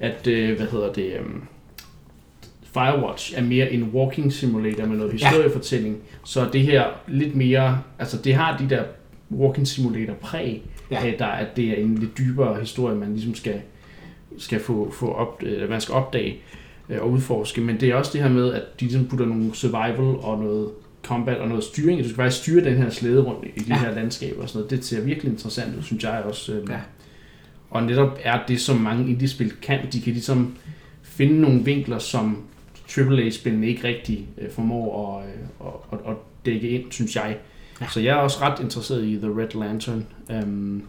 [0.00, 1.42] at, øh, hvad hedder det, um,
[2.72, 5.28] Firewatch er mere en walking simulator med noget Ja.
[5.28, 8.82] historiefortælling, så er det her lidt mere, altså det har de der
[9.30, 11.06] walking simulator præg Ja.
[11.06, 13.60] af, der, at det er en lidt dybere historie, man ligesom skal,
[14.38, 16.36] skal få, få op, øh, man skal opdage øh,
[17.00, 20.16] og udforske, men det er også det her med, at de ligesom putter nogle survival
[20.20, 20.68] og noget
[21.04, 21.98] combat og noget styring.
[22.00, 23.78] Du skal faktisk styre den her slæde rundt i de Ja.
[23.78, 24.70] her landskaber og sådan noget.
[24.70, 26.52] Det ser virkelig interessant ud, synes jeg også.
[26.52, 26.78] Øh, Ja.
[27.70, 29.78] og netop er det, som mange indie-spil kan.
[29.92, 30.56] De kan ligesom
[31.02, 32.42] finde nogle vinkler, som
[32.98, 36.16] AAA-spillene ikke rigtig øh, formår at, øh, at, at, at
[36.46, 37.36] dække ind, synes jeg.
[37.80, 37.86] Ja.
[37.88, 40.06] Så jeg er også ret interesseret i The Red Lantern.
[40.42, 40.82] Um,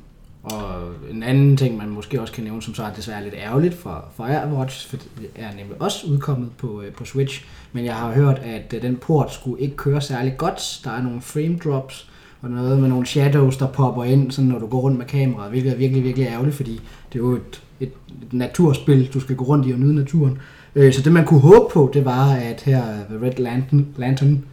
[0.44, 3.74] og en anden ting, man måske også kan nævne, som så er desværre lidt ærgerligt
[3.74, 8.12] for Firewatch, for det er nemlig også udkommet på, øh, på Switch, men jeg har
[8.12, 10.82] hørt, at øh, den port skulle ikke køre særlig godt.
[10.84, 12.10] Der er nogle frame drops,
[12.42, 15.50] og noget med nogle shadows, der popper ind, sådan når du går rundt med kameraet,
[15.50, 16.82] hvilket er virkelig, virkelig ærgerligt, fordi
[17.14, 20.38] det er jo et, et, et naturspil, du skal gå rundt i og nyde naturen.
[20.76, 24.46] Øh, Så det man kunne håbe på, det var, at her The Red Lantern, Lantern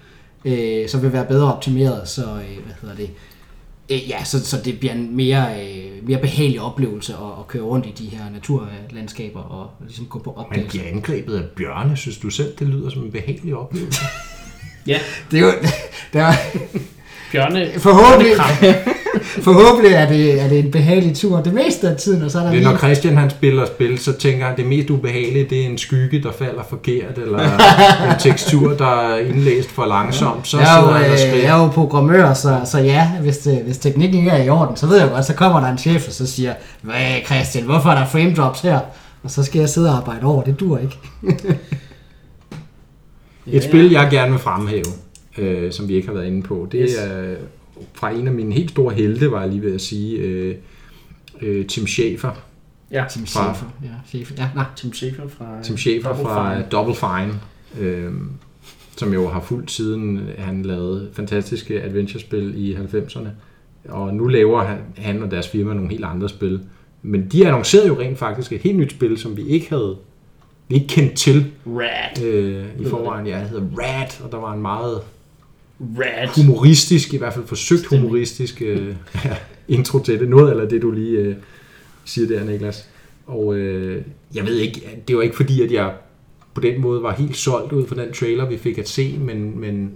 [0.45, 3.11] øh, så vil være bedre optimeret, så øh, hvad hedder det,
[3.91, 7.63] Øh, ja, så, så det bliver en mere, øh, mere behagelig oplevelse at, at køre
[7.63, 10.79] rundt i de her naturlandskaber og ligesom gå på Man opdagelse.
[10.79, 11.97] bliver angrebet af bjørne.
[11.97, 14.01] Synes du selv, det lyder som en behagelig oplevelse?
[14.87, 14.99] ja,
[15.31, 15.53] Det er jo,
[16.13, 16.33] der,
[17.33, 18.33] Bjørne, forhåbentlig,
[19.49, 22.43] forhåbentlig er det, er det en behagelig tur det meste af tiden, og så er
[22.43, 25.47] der Det er, lige, når Christian han spiller spil, så tænker han, det mest ubehagelige,
[25.51, 27.39] det er en skygge, der falder forkert, eller
[28.11, 30.49] en tekstur, der er indlæst for langsomt.
[30.49, 31.37] Så jeg, sidder er han og jo, øh, skriver.
[31.37, 34.77] jeg er jo programmør, så, så ja, hvis, det, hvis teknikken ikke er i orden,
[34.77, 37.91] så ved jeg godt, så kommer der en chef, og så siger, hvad Christian, hvorfor
[37.91, 38.79] er der frame drops her?
[39.23, 40.99] Og så skal jeg sidde og arbejde over, det dur ikke.
[43.47, 44.85] Et spil, jeg gerne vil fremhæve,
[45.41, 46.97] øh, som vi ikke har været inde på, det Yes.
[46.99, 47.35] er
[47.93, 50.55] fra en af mine helt store helte, var jeg lige ved at sige, øh,
[51.43, 52.31] øh, Tim Schafer.
[52.91, 53.67] Ja, Tim Fra- Schafer.
[53.83, 54.35] Ja, Schafer.
[54.39, 54.65] Ja, nej.
[54.77, 55.63] Tim Schafer fra...
[55.63, 56.67] Tim Schafer Double fra Fine.
[56.73, 57.41] Double Fine,
[57.87, 58.13] øh,
[58.97, 63.29] som jo har fulgt siden han lavede fantastiske adventure-spil i 90'erne.
[63.89, 66.61] Og nu laver han, han og deres firma nogle helt andre spil.
[67.03, 69.97] Men de annoncerede jo rent faktisk et helt nyt spil, som vi ikke havde
[70.69, 72.25] vi ikke kendt til Rad.
[72.25, 73.27] øh, i forvejen.
[73.27, 75.01] Ja, det hedder Rat, og der var en meget
[75.81, 76.29] Rad.
[76.45, 78.03] humoristisk, i hvert fald forsøgt Stemning.
[78.03, 78.95] humoristisk øh,
[79.69, 80.29] intro til det.
[80.29, 81.35] Noget eller det, du lige øh,
[82.05, 82.89] siger der, Niklas.
[83.27, 84.03] Og øh,
[84.35, 85.93] jeg ved ikke, det var ikke fordi, at jeg
[86.55, 89.61] på den måde var helt solgt ud for den trailer, vi fik at se, men,
[89.61, 89.93] men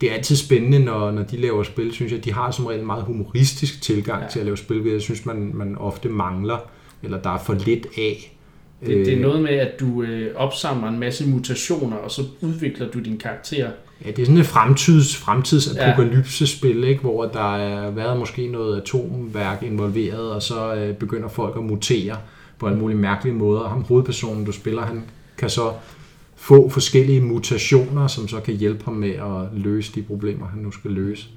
[0.00, 2.24] det er altid spændende, når, når de laver spil, synes jeg.
[2.24, 4.28] De har som regel en meget humoristisk tilgang Ja.
[4.28, 6.58] til at lave spil, ved jeg synes, man, man ofte mangler,
[7.02, 8.36] eller der er for lidt af.
[8.80, 12.22] Det, det er Øh, noget med, at du øh, opsamler en masse mutationer, og så
[12.40, 13.70] udvikler du din karakter.
[14.04, 17.00] Ja, det er sådan et fremtids, fremtidsapokalypsespil, ikke?
[17.00, 22.16] hvor der er været måske noget atomværk involveret, og så øh, begynder folk at mutere
[22.58, 23.60] på alle mulige mærkelige måder.
[23.60, 25.04] Og ham hovedpersonen, du spiller, han
[25.38, 25.72] kan så
[26.36, 30.70] få forskellige mutationer, som så kan hjælpe ham med at løse de problemer, han nu
[30.70, 31.28] skal løse.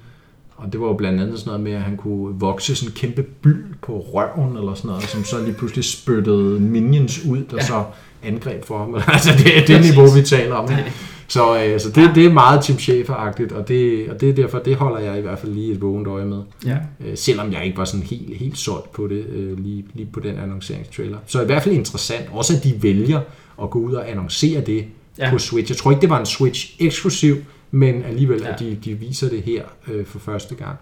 [0.64, 2.94] Og det var jo blandt andet sådan noget med, at han kunne vokse sådan en
[2.94, 7.56] kæmpe byld på røven, eller sådan noget, som så lige pludselig spyttede minions ud, der
[7.56, 7.66] Ja.
[7.66, 7.84] så
[8.22, 8.94] angreb for ham.
[9.08, 9.94] altså det er det Præcis.
[9.96, 10.70] niveau, vi taler om.
[10.70, 10.92] Ikke?
[11.28, 14.58] Så, øh, så det, det er meget Tim Schafer-agtigt, og det, og det er derfor,
[14.58, 16.42] det holder jeg i hvert fald lige et vågent øje med.
[16.66, 16.76] Ja.
[17.06, 20.20] Øh, selvom jeg ikke var sådan helt, helt solgt på det, øh, lige, lige på
[20.20, 21.16] den annonceringstrailer.
[21.26, 23.20] Så i hvert fald interessant, også at de vælger
[23.62, 24.84] at gå ud og annoncere det
[25.18, 25.30] Ja.
[25.30, 25.70] på Switch.
[25.70, 27.36] Jeg tror ikke, det var en Switch eksklusiv,
[27.70, 28.52] men alligevel, Ja.
[28.52, 30.78] at de, de viser det her øh, for første gang.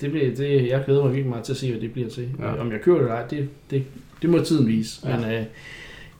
[0.00, 2.28] Det bliver, det, jeg glæder mig virkelig meget til at se, hvad det bliver til.
[2.38, 2.46] Ja.
[2.48, 2.60] Ja.
[2.60, 3.84] Om jeg køber det eller ej, det, det,
[4.22, 5.08] det må tiden vise.
[5.08, 5.16] Ja.
[5.20, 5.42] Men øh,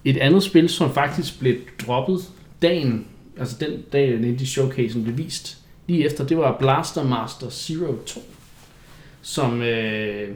[0.05, 1.55] et andet spil, som faktisk blev
[1.87, 2.19] droppet
[2.63, 3.07] dagen,
[3.39, 7.97] altså den dag, den Indie Showcasen blev vist, lige efter, det var Blaster Master Zero
[8.07, 8.21] 2,
[9.23, 10.29] som øh,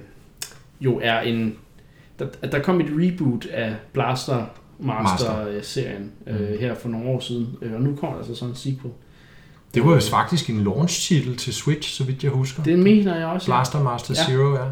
[0.81, 1.57] jo er en...
[2.19, 4.45] Der, der kom et reboot af Blaster
[4.81, 6.59] Master-serien øh, Mm.
[6.61, 8.93] her for nogle år siden, øh, og nu kommer der altså sådan en sequel.
[9.75, 12.63] Det var jo faktisk en launch-titel til Switch, så vidt jeg husker.
[12.63, 13.53] Det mener jeg også.
[13.53, 13.59] ja.
[13.59, 14.33] Blaster Master Ja.
[14.33, 14.65] Zero, ja.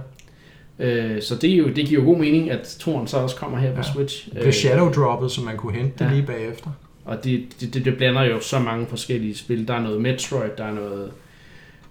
[0.79, 3.59] Øh, så det, er jo, det giver jo god mening, at toren så også kommer
[3.59, 3.93] her på Ja.
[3.95, 4.31] Switch.
[4.33, 6.11] Det blev shadow droppet, så man kunne hente det Ja.
[6.11, 6.71] lige bagefter.
[7.05, 9.69] Og det, det, det, det blander jo så mange forskellige spil.
[9.69, 11.11] Der er noget Metroid, der er noget...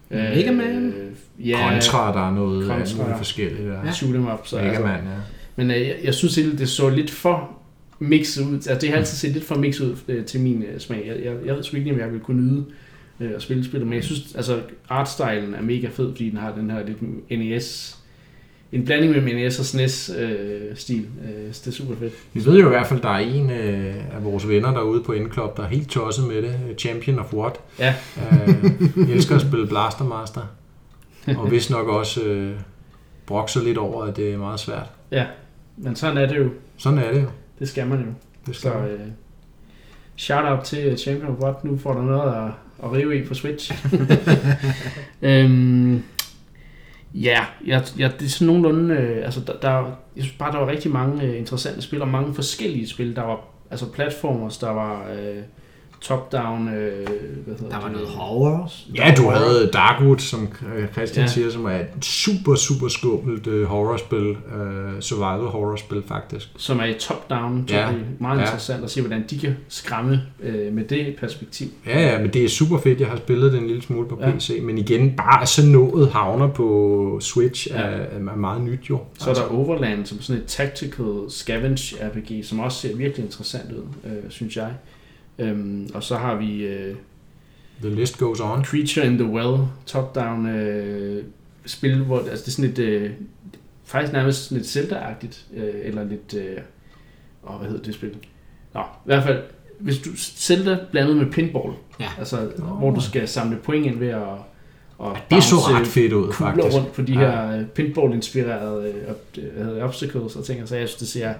[0.10, 0.93] Mega Man.
[1.39, 3.86] ja, Kontra, der er noget alt muligt forskelligt der.
[3.86, 3.91] Ja.
[3.91, 4.47] Shoot 'em up.
[4.47, 5.00] Så, Mega altså, Man, ja.
[5.56, 7.50] men øh, jeg, jeg synes egentlig, det så lidt for
[8.00, 8.54] mixet ud.
[8.54, 11.04] Altså, det har altid set lidt for mixet ud øh, til min øh, smag.
[11.08, 12.65] Jeg, jeg, jeg ved sgu ikke, om jeg vil kunne nyde
[13.21, 16.51] øh, at spille spillet, men jeg synes, altså, artstylen er mega fed, fordi den har
[16.55, 17.97] den her lidt NES...
[18.71, 21.07] En blanding mellem NES og SNES øh, stil.
[21.23, 22.13] Øh, det er super fedt.
[22.34, 25.12] Vi ved jo i hvert fald, der er en øh, af vores venner derude på
[25.13, 26.55] Endclub, der er helt tosset med det.
[26.77, 27.60] Champion of what?
[27.79, 27.95] Ja.
[28.17, 30.41] Øh, elsker at spille Blaster Master.
[31.27, 32.55] Og hvis nok også øh,
[33.25, 34.89] brokser lidt over, at det er meget svært.
[35.12, 35.25] Ja,
[35.77, 36.49] men sådan er det jo.
[36.77, 37.27] Sådan er det jo.
[37.60, 38.05] Det skal man jo.
[38.45, 38.89] Det skal Så man.
[38.89, 38.99] øh,
[40.15, 41.63] shout out til Champion of What.
[41.63, 42.51] Nu får du noget at,
[42.84, 43.72] at rive i på Switch.
[45.22, 46.04] øhm,
[47.13, 48.96] ja, jeg, jeg, det er sådan nogenlunde...
[48.96, 49.78] Øh, altså, der, der,
[50.15, 53.15] jeg synes bare, der var rigtig mange øh, interessante spil, og mange forskellige spil.
[53.15, 53.39] Der var
[53.72, 55.44] altså platformers, der var øh,
[56.01, 56.67] top-down...
[56.67, 57.05] Øh,
[57.45, 57.91] hvad hedder Der var det?
[57.91, 58.71] noget horror.
[58.95, 61.27] Ja, du havde Darkwood, som øh, Christian Ja.
[61.29, 61.33] ja.
[61.33, 64.29] siger, som er et super, super skummelt øh, horrorspil.
[64.29, 66.49] Øh, survival horrorspil, faktisk.
[66.57, 67.65] Som er i top-down.
[67.69, 68.41] Ja, det er meget ja.
[68.43, 71.67] interessant at se, hvordan de kan skræmme øh, med det perspektiv.
[71.87, 72.99] Ja, ja, men det er super fedt.
[72.99, 74.31] Jeg har spillet det en lille smule på Ja.
[74.31, 77.81] PC, men igen, bare så noget havner på Switch Ja.
[77.81, 78.99] er, er meget nyt jo.
[79.19, 83.25] Så er der Overland, som er sådan et tactical scavenge RPG, som også ser virkelig
[83.25, 84.69] interessant ud, øh, synes jeg.
[85.39, 86.96] Øhm, og så har vi øh,
[87.82, 88.65] The list goes on.
[88.65, 91.24] Creature in the Well, top-down øh,
[91.65, 93.12] spil, hvor altså det er sådan et, øh,
[93.86, 96.58] faktisk nærmest sådan lidt Zelda-agtigt, øh, eller lidt, øh,
[97.50, 98.15] åh, hvad hedder det spil?
[98.74, 99.44] Nå, i hvert fald,
[99.80, 102.10] hvis du Zelda blandet med pinball, Ja.
[102.20, 102.65] altså Nå.
[102.65, 104.22] hvor du skal samle point ind ved at,
[105.04, 106.78] at Det så ret fedt ud, kugler faktisk.
[106.78, 107.20] rundt på de Ja.
[107.20, 108.94] her øh, pinball-inspirerede
[109.38, 111.34] øh, øh, obstacles og ting, så jeg synes, det ser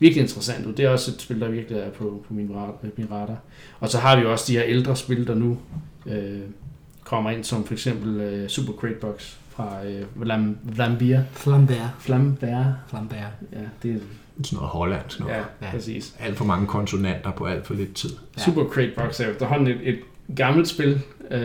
[0.00, 0.72] virkelig interessant ud.
[0.72, 2.50] Det er også et spil, der virkelig er på, på min,
[2.96, 3.36] min radar.
[3.80, 5.58] Og så har vi jo også de her ældre spil, der nu
[6.06, 6.40] øh,
[7.04, 11.24] kommer ind, som for eksempel øh, Super Crate Box fra øh, Vlam, Vlambia.
[11.32, 11.90] Flambert.
[12.00, 12.74] Flambert.
[12.88, 13.32] Flambert.
[13.52, 13.98] Ja, det er,
[14.42, 15.34] Sådan noget hollandsk noget.
[15.34, 15.70] ja, Ja.
[15.70, 16.14] præcis.
[16.20, 18.10] Alt for mange konsonanter på alt for lidt tid.
[18.38, 18.42] Ja.
[18.42, 19.98] Super Crate Box er efterhånden et, et
[20.36, 21.40] gammelt spil, øh,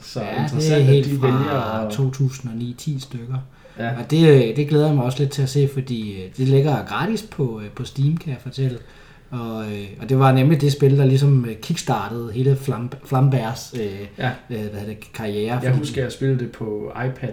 [0.00, 1.92] så Ja, det er interessant, at helt de vælger fra at...
[1.92, 3.38] 2009-10 stykker.
[3.80, 6.48] Ja, Og det, det glæder jeg mig også lidt til at se, fordi øh, det
[6.48, 8.78] ligger gratis på, øh, på Steam, kan jeg fortælle.
[9.30, 13.74] Og, øh, og det var nemlig det spil, der ligesom øh, kickstartede hele Flam, Flambærs
[13.80, 13.86] øh,
[14.18, 14.28] Ja.
[14.28, 15.60] øh, hvad hedder det, karriere.
[15.62, 17.32] Jeg husker, jeg spillede det på iPad.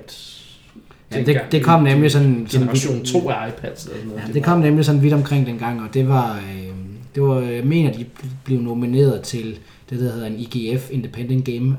[1.11, 2.45] Ja, det, det kom nemlig sådan...
[2.49, 3.85] sådan Generation 2 af iPads.
[3.85, 4.21] Eller noget.
[4.27, 6.67] Ja, det kom nemlig sådan vidt omkring dengang, og det var, øh,
[7.15, 8.05] det var, jeg mener, de
[8.43, 11.77] blev nomineret til det, der hedder en IGF, Independent Game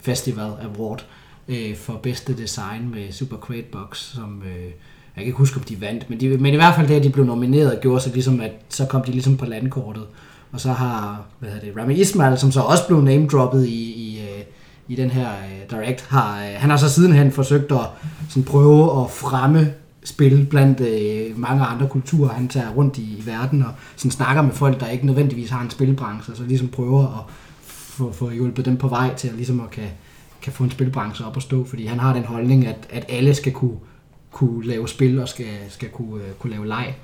[0.00, 1.19] Festival Award, øh,
[1.50, 4.72] Øh, for bedste design med Super Crate Box, som, øh, jeg
[5.16, 7.10] kan ikke huske, om de vandt, men, de, men i hvert fald det, at de
[7.10, 10.06] blev nomineret, gjorde så ligesom, at så kom de ligesom på landkortet,
[10.52, 14.20] og så har, hvad hedder det, Rami Ismail, som så også blev name-droppet i, i,
[14.20, 14.44] øh,
[14.88, 17.86] i den her øh, Direct, har, øh, han har så sidenhen forsøgt at
[18.28, 19.72] sådan prøve at fremme
[20.04, 22.28] spil blandt øh, mange andre kulturer.
[22.28, 25.62] Han tager rundt i, i verden og sådan snakker med folk, der ikke nødvendigvis har
[25.62, 27.34] en spilbranche, og så ligesom prøver at
[27.66, 29.88] få, få hjulpet dem på vej til at, ligesom at kan,
[30.42, 33.34] kan få en spilbranche op at stå, fordi han har den holdning, at, at alle
[33.34, 33.76] skal kunne,
[34.30, 36.94] kunne lave spil og skal, skal kunne, øh, kunne lave leg.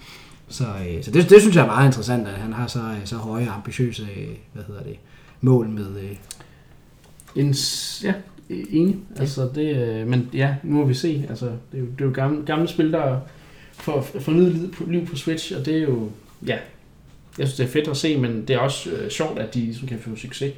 [0.49, 3.01] Så, øh, så det, det synes jeg er meget interessant, at han har så, øh,
[3.07, 4.97] så høje, ambitiøse øh, hvad hedder det,
[5.41, 6.17] mål med, øh,
[7.37, 7.55] En,
[8.03, 8.15] ja,
[8.51, 8.97] enig.
[9.17, 11.27] Altså, det, men ja, nu må vi se.
[11.29, 13.21] Altså, det er jo, det er jo gamle, gamle spil, der
[13.73, 16.11] får fornyet liv på, liv på Switch, og det er jo,
[16.47, 16.59] ja,
[17.39, 19.61] jeg synes, det er fedt at se, men det er også øh, sjovt, at de
[19.61, 20.53] ligesom kan få succes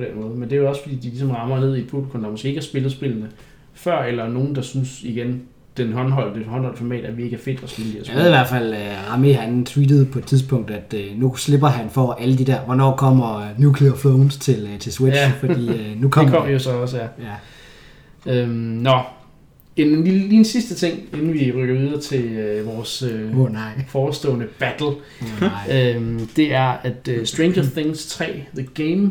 [0.00, 0.38] på den måde.
[0.38, 2.48] Men det er jo også, fordi de ligesom rammer ned i et publikum, der måske
[2.48, 3.28] ikke har spillet spillene
[3.74, 5.42] før, eller nogen, der synes igen,
[5.76, 8.72] den håndholdte, det håndholdte format er mega fedt at spille Jeg ved i hvert fald,
[8.72, 12.44] at Rami han tweetede på et tidspunkt, at øh, nu slipper han for alle de
[12.44, 15.32] der, hvornår kommer øh, Nuclear Thrones til, øh, til Switch, Ja.
[15.46, 17.06] fordi øh, nu Det kommer kom jo så også, ja.
[18.26, 18.42] Ja.
[18.42, 19.00] Øhm, nå,
[19.76, 23.52] en, lige, lige en sidste ting, inden vi rykker videre til øh, vores øh, oh,
[23.52, 23.72] nej.
[23.88, 24.86] forestående battle.
[24.86, 24.96] Oh,
[25.40, 25.94] nej.
[25.94, 29.10] Øhm, det er, at uh, Stranger Things 3, The Game,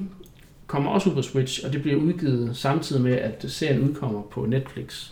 [0.70, 4.46] kommer også ud på Switch, og det bliver udgivet samtidig med, at serien udkommer på
[4.46, 5.06] Netflix.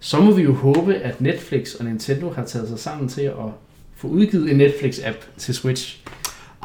[0.00, 3.34] Så må vi jo håbe, at Netflix og Nintendo har taget sig sammen til at
[3.96, 5.98] få udgivet en Netflix-app til Switch.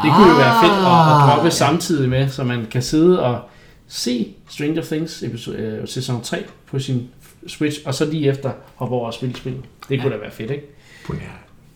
[0.04, 3.24] Det kunne jo være fedt at, at droppe Ah, samtidig med, så man kan sidde
[3.24, 3.42] og
[3.88, 7.10] se Stranger Things episode, øh, sæson 3 på sin
[7.48, 9.64] Switch, og så lige efter hoppe over og spille spillet.
[9.90, 10.68] Det kunne da være fedt, ikke?
[11.10, 11.16] Ja,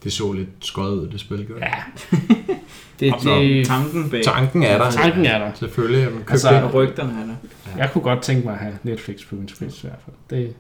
[0.04, 1.58] det så lidt skøjet ud, det spil gør.
[1.58, 1.74] Ja.
[3.00, 4.92] Det, det, Tanken bag Tanken er der.
[4.92, 5.54] Tanken er der.
[5.54, 6.06] Selvfølgelig.
[6.06, 7.36] at Man købte Altså, og rygterne er der.
[7.78, 10.40] Jeg kunne godt tænke mig at have Netflix på min Switch i hvert fald.
[10.40, 10.54] Det...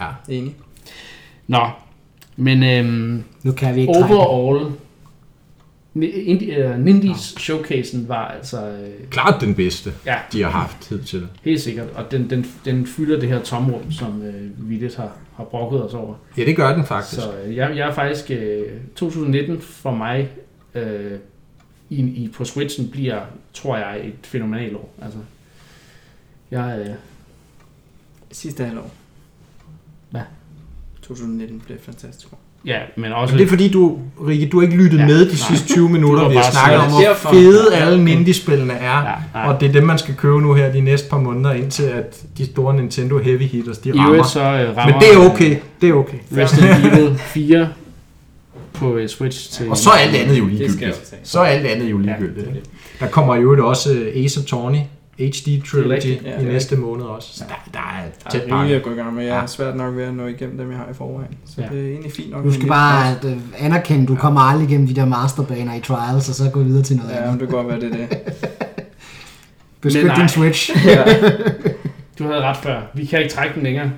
[0.00, 0.06] ja.
[0.28, 0.56] Enig.
[1.46, 1.68] Nå,
[2.36, 4.72] men øhm, Nu kan vi ikke overall,
[5.94, 11.28] Øh, Nindies showcasen var altså øh, Klart den bedste, ja, de har haft hidtil.
[11.42, 15.16] helt sikkert, og den, den, den fylder det her tomrum, som øh, vi lidt har,
[15.36, 16.14] har brokket os over.
[16.36, 17.14] Ja, det gør den faktisk.
[17.22, 18.62] Så øh, jeg, jeg er faktisk, øh,
[18.96, 20.30] 2019 for mig
[20.74, 21.18] øh,
[21.90, 23.20] i, i, på Switchen bliver,
[23.54, 24.94] tror jeg, et fænomenalt år.
[25.02, 25.18] Altså,
[26.50, 26.94] jeg, øh,
[28.32, 28.90] Sidste halvår.
[30.10, 30.20] Hvad?
[31.02, 32.40] 2019 blev fantastisk år.
[32.66, 33.34] Ja, men også...
[33.34, 35.34] Men det er fordi, du, Rikke, du har ikke lyttet Ja, med de nej.
[35.36, 36.28] sidste 20 minutter.
[36.28, 38.04] Vi har snakket om, hvor fede alle.
[38.04, 38.98] Nindy-spillene er.
[39.02, 39.46] ja, nej.
[39.54, 42.22] Og det er dem, man skal købe nu her de næste par måneder, indtil at
[42.38, 44.22] de store Nintendo Heavy Hitters, de rammer.
[44.22, 44.84] så øh, rammer...
[44.84, 45.56] Men det er okay.
[45.80, 46.18] Det er okay.
[46.36, 47.68] Resident Evil 4
[48.72, 49.70] på øh, Switch til...
[49.70, 51.14] Og så er alt andet jo ligegyldigt.
[51.22, 52.36] Så er alt andet jo Ja, ligegyldigt.
[52.36, 52.60] det er ikke?
[52.60, 53.00] det.
[53.00, 54.78] Der kommer jo også øh, Ace Attorney
[55.18, 55.64] HD rigtigt.
[55.64, 57.28] Trilogy Ja, i er næste måned også.
[57.38, 58.74] Så der, der er Der tæt er rigeligt pakke.
[58.74, 59.24] at gå i gang med.
[59.24, 59.42] Jeg Ja.
[59.42, 61.30] er svært nok ved at nå igennem dem, jeg har i forvejen.
[61.46, 61.66] Så Ja.
[61.72, 62.44] det er egentlig fint nok.
[62.44, 66.28] Du skal bare lille øh, anerkende, du kommer aldrig igennem de der masterbaner i trials,
[66.28, 67.10] og så gå videre til noget.
[67.10, 67.30] Ja, andet.
[67.30, 68.18] men det kan godt være, det er det.
[69.80, 70.70] Beskyt din Switch.
[70.86, 71.04] Ja.
[72.18, 72.80] Du havde ret før.
[72.94, 73.90] Vi kan ikke trække den længere.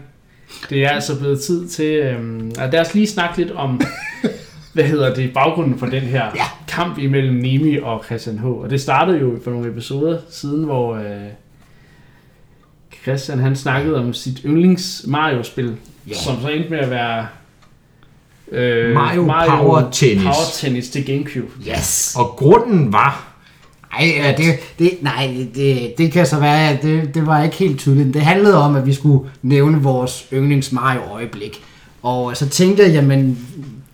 [0.70, 1.84] Det er altså blevet tid til...
[1.96, 3.80] Øhm, at lad os lige snakke lidt om,
[4.74, 6.44] hvad hedder det, baggrunden for den her Ja.
[6.70, 8.44] Kamp imellem Nemi og Christian H.
[8.46, 11.04] Og det startede jo for nogle episoder siden, hvor øh,
[13.02, 15.76] Christian han snakkede om sit yndlings Mario-spil,
[16.08, 16.14] Ja.
[16.14, 17.26] som så endte med at være
[18.52, 20.22] øh, Mario Power Tennis.
[20.24, 21.46] Power Tennis til Gamecube.
[21.68, 22.14] Yes!
[22.18, 23.26] Og grunden var,
[23.98, 24.44] Ej, ja, det,
[24.78, 28.14] det, nej, det, det kan så være, at det, det var ikke helt tydeligt.
[28.14, 31.62] Det handlede om, at vi skulle nævne vores yndlings Mario øjeblik.
[32.02, 33.38] Og så tænkte jeg, jamen,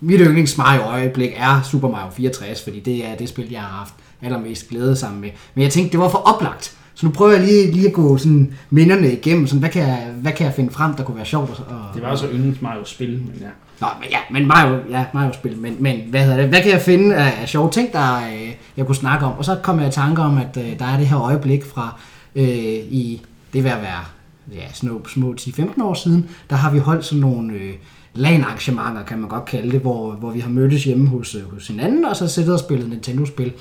[0.00, 3.78] mit yndlings Mario øjeblik er Super Mario 64, fordi det er det spil, jeg har
[3.78, 5.30] haft allermest glæde sammen med.
[5.54, 6.76] Men jeg tænkte, det var for oplagt.
[6.94, 10.08] Så nu prøver jeg lige, lige at gå sådan minderne igennem, sådan, hvad, kan jeg,
[10.16, 11.50] hvad kan jeg finde frem, der kunne være sjovt?
[11.50, 13.46] Og, Det var så yndlings Mario-spil, men ja.
[13.80, 16.80] Nå, men ja, men Mario, ja, Mario-spil, men, men hvad hedder det, hvad kan jeg
[16.80, 19.32] finde af, af sjove ting, der øh, jeg kunne snakke om?
[19.38, 22.00] Og så kom jeg i tanke om, at øh, der er det her øjeblik fra
[22.34, 24.04] øh, i, det vil være
[24.52, 27.72] ja, små, små 10-15 år siden, der har vi holdt sådan nogle øh,
[28.16, 31.66] LAN-arrangementer, kan man godt kalde det, hvor, hvor vi har mødtes hjemme hos, øh, hos
[31.68, 33.52] hinanden, og så siddet og spillet Nintendo-spil.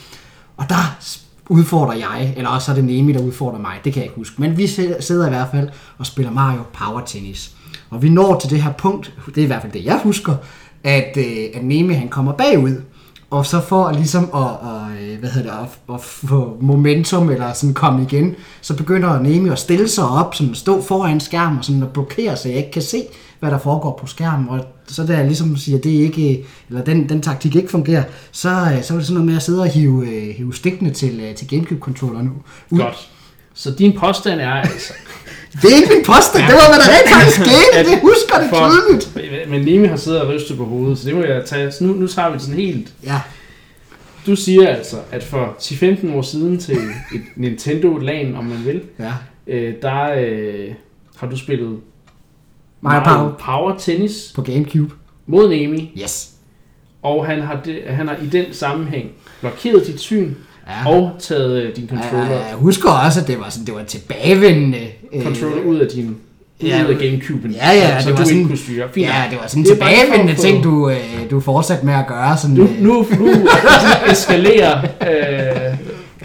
[0.57, 0.97] Og der
[1.49, 4.41] udfordrer jeg, eller også er det Nemi, der udfordrer mig, det kan jeg ikke huske.
[4.41, 7.51] Men vi sidder- i hvert fald og spiller Mario Power Tennis.
[7.89, 10.35] Og vi når til det her punkt, det er i hvert fald det, jeg husker,
[10.83, 12.81] at, øh, at Nemi han kommer bagud
[13.29, 17.53] og så for ligesom at, at, øh, hvad hedder det, at, at få momentum eller
[17.53, 21.65] sådan komme igen, så begynder Nemi at stille sig op, sådan stå foran skærmen og
[21.65, 23.03] sådan at blokere, så jeg ikke kan se,
[23.39, 24.49] hvad der foregår på skærmen.
[24.49, 28.03] Og så da jeg ligesom siger, at det ikke, eller den, den taktik ikke fungerer,
[28.31, 30.91] så, øh, så er det sådan noget med at sidde og hive, øh, hive stikkene
[30.91, 32.29] til, til Gamecube-controlleren
[32.69, 32.79] ud.
[32.79, 33.09] Godt.
[33.53, 34.93] Så din påstand er altså...
[35.61, 38.49] Det er ikke min påstand, det var hvad der rent faktisk skete, det husker det
[38.71, 39.49] tydeligt.
[39.49, 41.71] Men Nemi har siddet og rystet på hovedet, så det må jeg tage.
[41.71, 42.93] Så nu, nu tager vi det sådan helt...
[43.03, 43.21] Ja,
[44.27, 46.73] Du siger altså, at for 10-15 år siden til
[47.15, 49.11] et Nintendo LAN, om man vil, ja.
[49.47, 50.73] øh, der øh,
[51.17, 51.77] har du spillet
[52.81, 54.93] Mario Power Power Tennis på Gamecube.
[55.27, 56.29] mod Nemi, Yes.
[57.01, 59.09] og han har, det, han har i den sammenhæng
[59.41, 60.33] blokeret dit syn
[60.67, 60.89] Ja.
[60.89, 64.87] og taget øh, din controller, Jeg husker også, at det var, sådan, det var tilbagevendende.
[65.15, 66.15] Øh, controller ud af din
[66.61, 68.85] ud Ja, af Gamecube'en, Ja, ja, så det du var sådan- ikke kunne styre.
[68.93, 70.95] Fint Ja, det var sådan bare tilbagevendende ting, du, øh,
[71.31, 72.37] du fortsatte med at gøre.
[72.37, 73.31] Sådan, Nu, øh, nu, nu
[74.11, 75.77] eskalerer øh,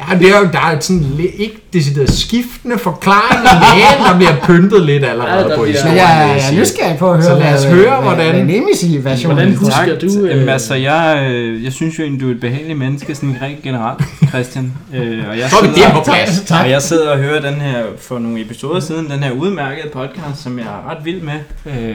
[0.08, 3.50] Ja, det er jo, der er sådan lidt, ikke decideret skiftende forklaringer,
[3.98, 5.96] men der bliver pyntet lidt Ja, allerede der på historien.
[5.96, 8.34] jeg, vil jeg er nysgerrig på at høre, Så lad os hvad, høre, hvad, hvordan-
[8.34, 10.24] hvad Nemesis versionen Hvordan husker du...
[10.26, 13.36] Øh, Jamen, altså, jeg, øh, jeg synes jo egentlig, du er et behageligt menneske, sådan
[13.42, 14.72] rent generelt, Christian.
[14.94, 16.40] Øh, og jeg Så er vi sidder- der på plads.
[16.46, 16.60] Tak.
[16.64, 20.42] Og jeg sidder og hører den her, for nogle episoder siden, den her udmærkede podcast,
[20.42, 21.40] som jeg er ret vild med.
[21.66, 21.94] Øh,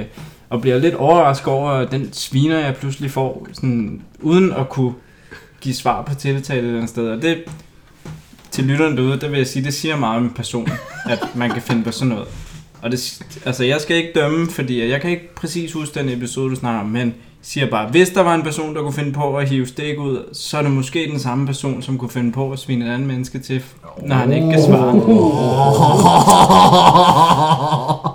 [0.49, 4.91] og bliver lidt overrasket over den sviner, jeg pludselig får, sådan, uden at kunne
[5.61, 7.07] give svar på tiltale et eller andet sted.
[7.09, 7.37] Og det,
[8.55, 10.69] til lytterne derude, der vil jeg sige, det siger meget om en person,
[11.05, 12.27] at man kan finde på sådan noget.
[12.81, 16.49] Og det, altså, jeg skal ikke dømme, fordi jeg kan ikke præcis huske den episode,
[16.49, 17.13] du snakker om, men
[17.47, 20.33] siger bare, hvis der var en person, der kunne finde på at hive stik ud,
[20.33, 23.07] så er det måske den samme person, som kunne finde på at svine et andet
[23.07, 23.63] menneske til,
[24.01, 24.93] når han ikke kan svare.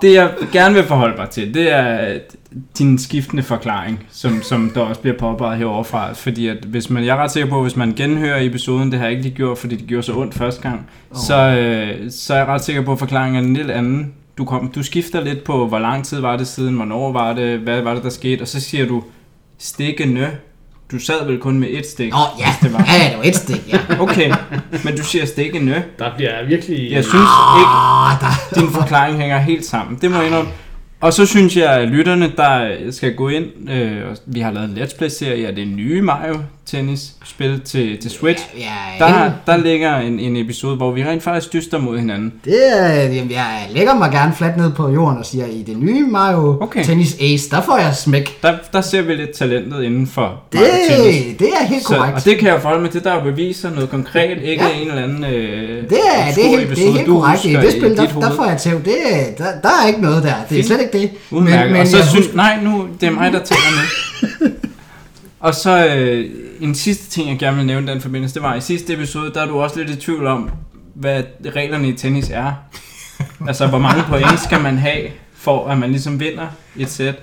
[0.01, 2.19] Det jeg gerne vil forholde mig til, det er
[2.77, 6.13] din skiftende forklaring, som, som der også bliver påpeget herovre fra.
[6.13, 8.99] Fordi at hvis man, jeg er ret sikker på, at hvis man genhører episoden, det
[8.99, 10.79] har jeg ikke lige gjort, fordi det gjorde så ondt første gang,
[11.11, 11.17] oh.
[11.17, 14.13] så, øh, så er jeg ret sikker på, at forklaringen er en lidt anden.
[14.37, 17.59] Du, kom, du skifter lidt på, hvor lang tid var det siden, hvornår var det,
[17.59, 19.03] hvad var det, der skete, og så siger du,
[19.61, 20.27] stikkende.
[20.91, 22.45] Du sad vel kun med et stik, Nå, ja.
[22.45, 22.79] hvis det var.
[22.99, 23.79] ja, det var et stik, ja.
[23.99, 24.33] Okay,
[24.83, 25.83] men du siger stikkende.
[25.99, 26.91] Der bliver virkelig...
[26.91, 27.15] Jeg synes
[27.59, 29.97] ikke, Ah, der, din forklaring hænger helt sammen.
[30.01, 30.51] Det må jeg indrømme.
[31.01, 34.77] Og så synes jeg, at lytterne, der skal gå ind, øh, vi har lavet en
[34.83, 38.43] Let's Play-serie af det nye Mario Tennis-spil til, til Switch.
[38.57, 38.63] ja,
[38.99, 42.33] ja, Der, der ligger en, en episode, hvor vi rent faktisk dyster mod hinanden.
[42.45, 42.55] Det
[43.15, 46.57] jamen, jeg lægger mig gerne fladt ned på jorden og siger, i det nye Mario
[46.63, 46.83] Okay.
[46.83, 48.41] Tennis Ace, der får jeg smæk.
[48.43, 51.37] Der, der ser vi lidt talentet inden for Det, Mario Tennis.
[51.39, 52.15] det er helt Så, korrekt.
[52.15, 54.81] og det kan jeg forholde mig til, der er beviser, noget konkret, ikke Ja.
[54.81, 55.29] en eller anden øh,
[55.89, 57.45] Det er, det er helt, det er episode, helt korrekt.
[57.45, 58.35] I det spil, der, der hoved.
[58.35, 58.77] får jeg tæv.
[58.85, 58.95] Det,
[59.37, 60.29] der, der er ikke noget der.
[60.29, 60.65] Det er Fint.
[60.65, 61.11] slet ikke det.
[61.31, 61.77] Udmærket.
[61.79, 64.47] og så jeg synes, nej, nu, det er mig, der taler nu.
[65.41, 66.29] og så øh,
[66.61, 69.41] en sidste ting, jeg gerne vil nævne den forbindelse, det var i sidste episode, der
[69.41, 70.49] er du også lidt i tvivl om,
[70.95, 71.23] hvad
[71.55, 72.53] reglerne i tennis er.
[73.47, 75.01] altså, hvor mange point skal man have,
[75.35, 77.15] for at man ligesom vinder et sæt.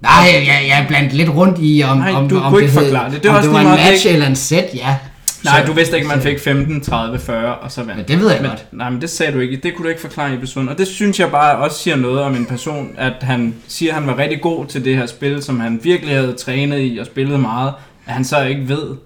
[0.00, 2.72] Nej, jeg, jeg er blandt lidt rundt i, om, Nej, om, du om kunne ikke
[2.74, 3.22] hed- forklare det.
[3.22, 4.96] Det er om også det var en match det eller en sæt, ja.
[5.44, 7.96] Nej, Så- du vidste ikke, man fik 15, 30, 40 og så vandt.
[7.96, 8.66] Men det ved jeg men, godt.
[8.72, 9.56] Nej, men det sagde du ikke.
[9.62, 10.68] Det kunne du ikke forklare i episoden.
[10.68, 13.98] Og det synes jeg bare også siger noget om en person, at han siger, at
[13.98, 17.06] han var rigtig god til det her spil, som han virkelig havde trænet i og
[17.06, 17.72] spillet meget,
[18.06, 18.96] at han så ikke ved,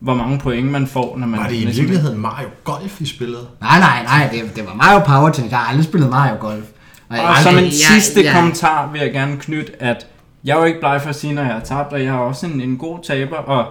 [0.00, 1.40] hvor mange point man får, når man...
[1.40, 3.46] Var det i ligesom- virkeligheden Mario Golf, I spillede?
[3.60, 5.50] Nej, nej, nej, det, det var Mario Power Tennis.
[5.50, 6.64] Jeg har aldrig spillet Mario Golf.
[7.08, 10.06] Og jeg- som en jeg- sidste jeg- kommentar vil jeg gerne knytte, at
[10.44, 12.18] jeg er jo ikke bleg for at sige, når jeg har tabt, og jeg har
[12.18, 13.66] også en, en god taber, og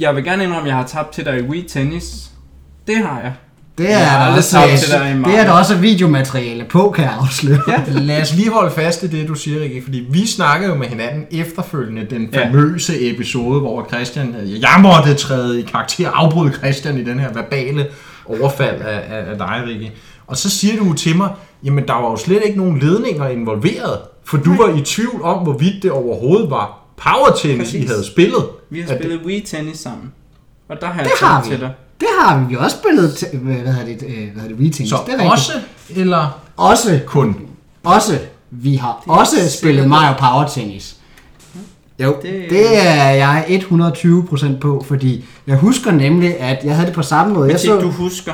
[0.00, 2.30] jeg vil gerne indrømme, at jeg har tabt til dig i Wii Tennis.
[2.86, 3.32] Det har jeg.
[3.78, 6.64] Det Jeg er, har der også, tabt til dig i det er der også videomateriale
[6.64, 7.60] på, kan jeg afsløre.
[7.68, 7.82] Ja.
[7.88, 10.86] Lad os lige holde fast i det, du siger, Rikke, fordi vi snakkede jo med
[10.86, 12.46] hinanden efterfølgende den Ja.
[12.46, 17.86] famøse episode, hvor Christian, jeg måtte træde i karakter, afbryde Christian i den her verbale
[18.26, 19.92] overfald af, af, af dig, Rikke.
[20.26, 21.30] Og så siger du til mig,
[21.64, 25.38] jamen der var jo slet ikke nogen ledninger involveret, for du var i tvivl om,
[25.42, 27.90] hvorvidt det overhovedet var power tennis, I Præcis.
[27.90, 28.44] havde spillet.
[28.70, 30.12] Vi har spillet Wii Tennis sammen.
[30.68, 31.48] Og der har jeg Det har vi.
[31.50, 31.70] til dig.
[32.00, 32.54] Det har vi.
[32.54, 34.90] Har også spillet, til, hvad hedder det, øh, hvad hedder det, Wii Tennis.
[34.90, 35.32] Så det er rigtigt.
[35.32, 35.52] også,
[35.90, 37.36] eller Også, kun?
[37.84, 38.18] også,
[38.50, 40.96] vi har er også spillet Mario Power Tennis.
[41.98, 46.86] Jo, det, Det- det er jeg 120% på, fordi jeg husker nemlig, at jeg havde
[46.86, 47.46] det på samme måde.
[47.46, 48.32] Men Jeg så, du husker.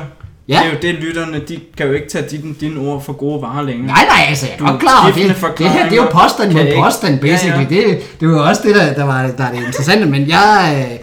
[0.49, 0.59] Ja.
[0.59, 3.41] Det er jo det, lytterne, de kan jo ikke tage dine, dine ord for gode
[3.41, 3.87] varer længere.
[3.87, 5.57] Nej, nej, altså, jeg er godt klar over det.
[5.57, 7.33] Det her, det er jo påstand kan mod ikke- påstand, Ja, ja.
[7.33, 7.65] basically.
[7.69, 10.05] Det, det var jo også det, der, der, var, der er det interessante.
[10.05, 10.97] Men jeg, øh,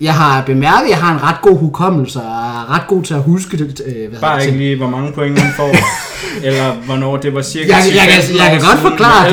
[0.00, 3.14] jeg har bemærket, at jeg har en ret god hukommelse, og er ret god til
[3.14, 3.80] at huske det.
[3.86, 5.70] øh, Hvad Bare det, ikke lige, hvor mange point man får.
[6.46, 9.32] eller hvornår det var cirka Jeg, jeg, jeg, 10-15 jeg, jeg kan godt forklare, at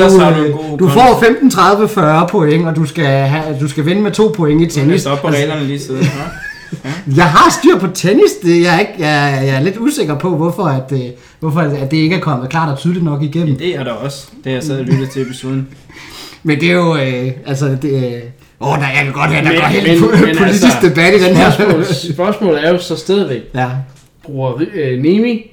[0.80, 4.12] du du, får 15, 30, 40 point, og du skal, have, du skal vinde med
[4.12, 4.92] to point i tennis.
[4.92, 6.02] Læs op på reglerne lige siden.
[6.04, 6.10] Ja.
[7.16, 8.32] Jeg har styr på tennis.
[8.44, 11.00] Det, jeg, er ikke, jeg, jeg er lidt usikker på, hvorfor, at, øh,
[11.40, 13.56] hvorfor at det ikke er kommet klart og tydeligt nok igennem.
[13.58, 15.68] Det er der også, det jeg sad og lyttede til episoden.
[16.44, 18.22] Men det er jo, øh, altså, det, øh,
[18.62, 21.24] åh, der, jeg kan godt have, der Men- går helt men- politisk altså, debat i
[21.24, 21.52] den her.
[21.52, 23.70] Spørgsmålet, spørgsmålet er jo så stadigvæk, ja.
[24.24, 25.52] bruger øh, Nemi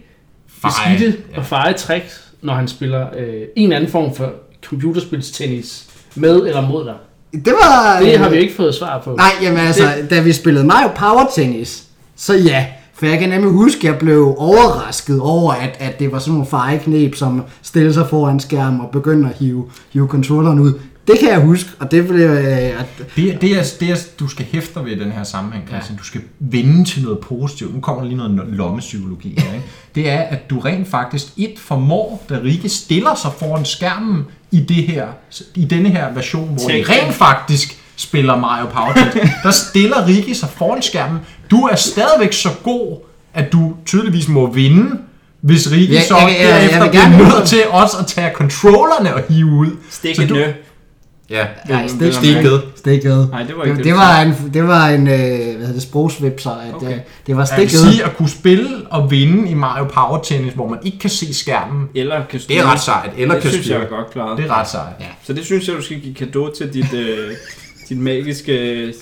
[0.65, 1.39] beskidte ja.
[1.39, 4.33] og feje tricks, når han spiller øh, en anden form for
[4.67, 6.95] computerspilstennis med eller mod dig?
[7.33, 8.01] Det var...
[8.01, 9.15] Det har vi jo ikke fået svar på.
[9.17, 11.85] Nej, jamen altså, da vi spillede Mario Power Tennis,
[12.17, 12.67] så ja.
[12.95, 16.33] For jeg kan nemlig huske, at jeg blev overrasket over, at, at det var sådan
[16.33, 20.73] nogle feje knep, som stille sig foran skærmen og begyndte at hive, hive controlleren ud.
[21.07, 22.27] Det kan jeg huske, og det blev...
[22.27, 25.25] Øh, at, Det, det, er, det er, du skal hæfte dig ved i den her
[25.25, 25.99] sammenhæng, Christian.
[25.99, 27.75] Du skal vende til noget positivt.
[27.75, 29.55] Nu kommer der lige noget lommepsykologi her.
[29.55, 29.67] Ikke?
[29.95, 34.61] Det er, at du rent faktisk et formår, da Rikke stiller sig foran skærmen i,
[34.61, 35.07] det her,
[35.55, 36.91] i denne her version, hvor I Tænk.
[36.91, 39.31] rent faktisk spiller Mario Power Tennis.
[39.45, 41.19] Der stiller Rikke sig foran skærmen.
[41.51, 42.97] Du er stadigvæk så god,
[43.35, 44.91] at du tydeligvis må vinde,
[45.41, 48.31] hvis Rikke Jeg- så jeg- jeg- jeg derefter vil bliver nødt til også at tage
[48.35, 49.71] controllerne og hive ud.
[49.91, 50.53] Stik Så du- nø.
[51.31, 52.01] Ja, nej, stik,
[52.35, 52.49] mærke.
[52.77, 53.29] stikket.
[53.31, 55.19] Nej, det var ikke det, det, var en, det var en, øh, hvad
[55.57, 56.87] hedder det, sprogsvipser, at Okay.
[56.87, 56.99] okay.
[57.27, 57.93] det var Jeg vil stikket.
[57.93, 61.35] sige, at kunne spille og vinde i Mario Power Tennis, hvor man ikke kan se
[61.35, 63.11] skærmen, Eller kan det er ret sejt.
[63.17, 63.87] Eller det kan synes jeg styre.
[63.87, 64.39] er godt klaret.
[64.39, 64.87] Det er ret sejt.
[65.01, 65.07] Ja.
[65.25, 67.31] Så det synes jeg, du skal give kado til dit, øh,
[67.89, 68.93] dit magiske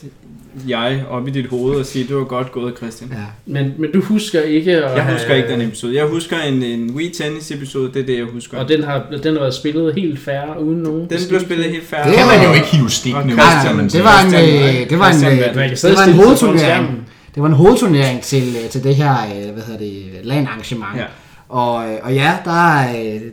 [0.68, 3.10] jeg op i dit hoved og sige, det var godt gået, Christian.
[3.12, 3.16] Ja.
[3.46, 5.96] Men, men du husker ikke at Jeg husker have- ikke den episode.
[5.96, 8.58] Jeg husker en, en Wii Tennis episode, det er det, jeg husker.
[8.58, 11.84] Og den har, den har været spillet helt færre uden nogen den blev spillet helt
[11.86, 12.10] færdig.
[12.10, 14.98] Det kan man var- jo ikke hive Og ud, man det var en, øh, det
[14.98, 17.08] var en, øh, det var en hovedturnering.
[17.34, 19.14] Det var en hovedturnering til, øh, til det her,
[19.52, 20.96] hvad hedder det, LAN-arrangement.
[20.96, 21.04] Ja.
[21.48, 22.82] Og, og ja, der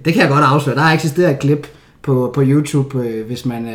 [0.05, 1.67] det kan jeg godt afsløre, der eksisterer et klip
[2.03, 2.97] på, på YouTube,
[3.27, 3.65] hvis man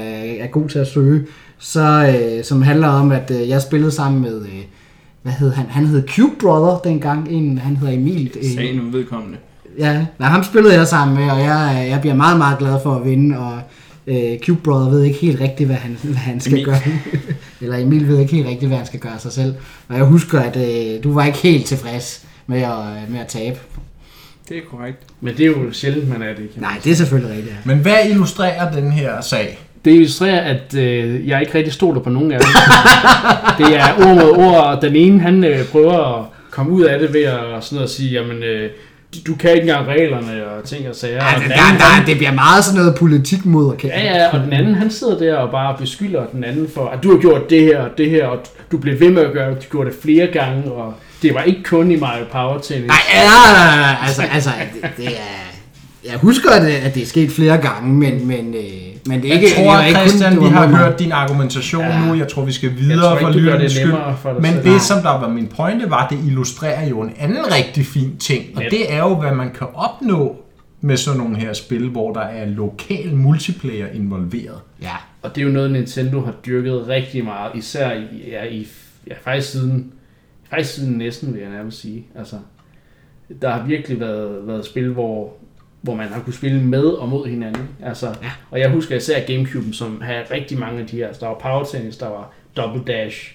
[0.40, 1.26] er god til at søge,
[1.58, 4.62] så, øh, som handler om, at øh, jeg spillede sammen med, øh,
[5.22, 5.66] hvad hed han?
[5.68, 8.30] Han hed Cube Brother dengang, en, han hedder Emil.
[8.36, 9.38] øh, Sagen uvedkommende.
[9.78, 12.94] Ja, nej, ham spillede jeg sammen med, og jeg, jeg bliver meget, meget glad for
[12.94, 13.58] at vinde, og
[14.06, 16.64] øh, Cube Brother ved ikke helt rigtigt, hvad han, hvad han skal Emil.
[16.64, 16.78] gøre.
[17.60, 19.54] Eller Emil ved ikke helt rigtigt, hvad han skal gøre af sig selv.
[19.88, 22.70] Og jeg husker, at øh, du var ikke helt tilfreds med at,
[23.08, 23.58] med at tabe.
[24.48, 24.98] Det er korrekt.
[25.20, 26.52] Men det er jo sjældent, man er det.
[26.54, 27.54] Kan Nej, det er selvfølgelig rigtigt.
[27.66, 27.70] Ja.
[27.74, 29.58] Men hvad illustrerer den her sag?
[29.86, 32.48] Det illustrerer, at øh, jeg ikke rigtig stoler på nogen af dem.
[33.66, 36.98] det er ord mod ord, og den ene han øh, prøver at komme ud af
[36.98, 38.70] det ved at, sådan at sige, jamen, øh,
[39.26, 41.14] du kan ikke engang reglerne og ting og sager.
[41.14, 43.74] Ja, og det, den der, anden, der, han- det bliver meget sådan noget politik mod
[43.74, 46.86] at Ja, ja, og den anden, han sidder der og bare beskylder den anden for,
[46.88, 48.38] at du har gjort det her og det her, og
[48.72, 51.42] du blev ved med at gøre det, du gjorde det flere gange, og det var
[51.42, 52.86] ikke kun i Mario Power Tennis.
[52.86, 54.50] Nej, ja, altså, altså
[54.82, 55.55] det, det er...
[56.10, 58.62] Jeg husker, at det, at det er sket flere gange, men, men, øh,
[59.06, 59.46] men det er ikke...
[59.56, 60.78] Jeg tror, ikke Christian, det vi har mig.
[60.78, 62.06] hørt din argumentation Ja.
[62.06, 62.14] nu.
[62.14, 63.92] Jeg tror, vi skal Jeg videre tror for ikke, lydens det skyld.
[64.22, 64.56] for Men selv.
[64.56, 64.78] det, Nej.
[64.78, 68.44] som der var min pointe, var, at det illustrerer jo en anden rigtig fin ting.
[68.56, 70.36] Og Men- det er jo, hvad man kan opnå
[70.80, 74.58] med sådan nogle her spil, hvor der er lokal multiplayer involveret.
[74.82, 78.66] Ja, Og det er jo noget, Nintendo har dyrket rigtig meget, især i, ja, i
[79.08, 79.92] ja, faktisk siden,
[80.50, 82.06] faktisk siden næsten, vil jeg nærmest sige.
[82.18, 82.36] Altså,
[83.42, 85.32] der har virkelig været, været spil, hvor,
[85.86, 87.68] hvor man har kunne spille med og mod hinanden.
[87.84, 88.30] Altså, Ja.
[88.50, 91.06] Og jeg husker især Gamecube, som havde rigtig mange af de her.
[91.06, 93.32] Altså, der var Power Tennis, der var Double Dash,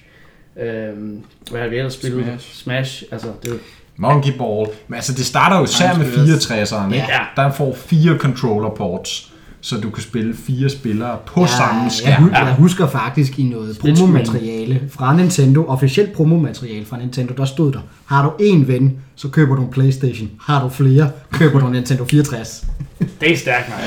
[0.61, 2.25] øhm, hvad har vi ellers spillet?
[2.25, 2.53] Smash.
[2.63, 3.57] Smash, altså det var,
[3.95, 4.67] Monkey Ball.
[4.87, 6.45] Men altså, det starter jo især med Spillers.
[6.71, 6.85] 64'eren.
[6.93, 7.05] ikke?
[7.09, 7.19] Ja.
[7.35, 12.23] Der får fire controller ports, så du kan spille fire spillere på samme jeg, skærm.
[12.23, 17.71] hu- jeg husker faktisk i noget promomateriale fra Nintendo, officielt promomateriale fra Nintendo, der stod
[17.71, 20.29] der, har du en ven, så køber du en Playstation.
[20.41, 22.65] Har du flere, køber du en Nintendo 64.
[23.21, 23.79] det er stærkt nok.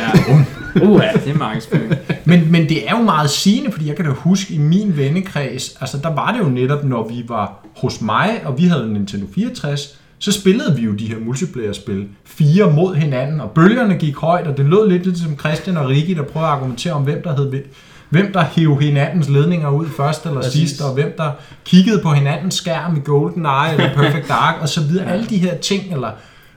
[0.76, 1.06] Ja, Uha.
[1.24, 1.92] det er markedsføring.
[2.24, 5.76] Men, men det er jo meget sigende, fordi jeg kan da huske i min vennekreds,
[5.80, 8.92] altså der var det jo netop, når vi var hos mig, og vi havde en
[8.92, 14.16] Nintendo 64, så spillede vi jo de her multiplayer-spil, fire mod hinanden, og bølgerne gik
[14.16, 17.02] højt, og det lød lidt lidt som Christian og Rikki, der prøvede at argumentere om,
[17.02, 17.62] hvem der hed
[18.08, 20.68] hvem der hæv hinandens ledninger ud først eller Præcis.
[20.68, 21.30] sidst, og hvem der
[21.64, 25.06] kiggede på hinandens skærm i GoldenEye eller Perfect Dark, og så videre.
[25.12, 26.10] Alle de her ting, eller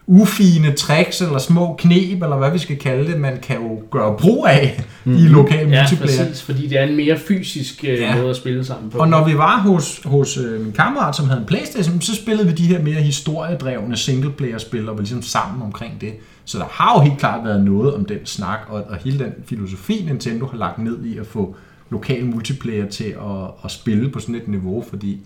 [0.10, 4.18] ufine tricks, eller små knep, eller hvad vi skal kalde det, man kan jo gøre
[4.20, 5.20] brug af mm-hmm.
[5.24, 6.26] i lokal Ja, multiplayer.
[6.26, 8.16] præcis, fordi det er en mere fysisk øh, Ja.
[8.16, 8.97] måde at spille sammen på.
[8.97, 12.47] Og når vi var hos, hos øh, min kammerat, som havde en Playstation, så spillede
[12.47, 16.14] vi de her mere historiedrevne singleplayer-spil, og var ligesom sammen omkring det.
[16.45, 19.32] Så der har jo helt klart været noget om den snak, og, og hele den
[19.45, 21.55] filosofi, Nintendo har lagt ned i at få
[21.89, 25.20] lokal multiplayer til at, at spille på sådan et niveau, fordi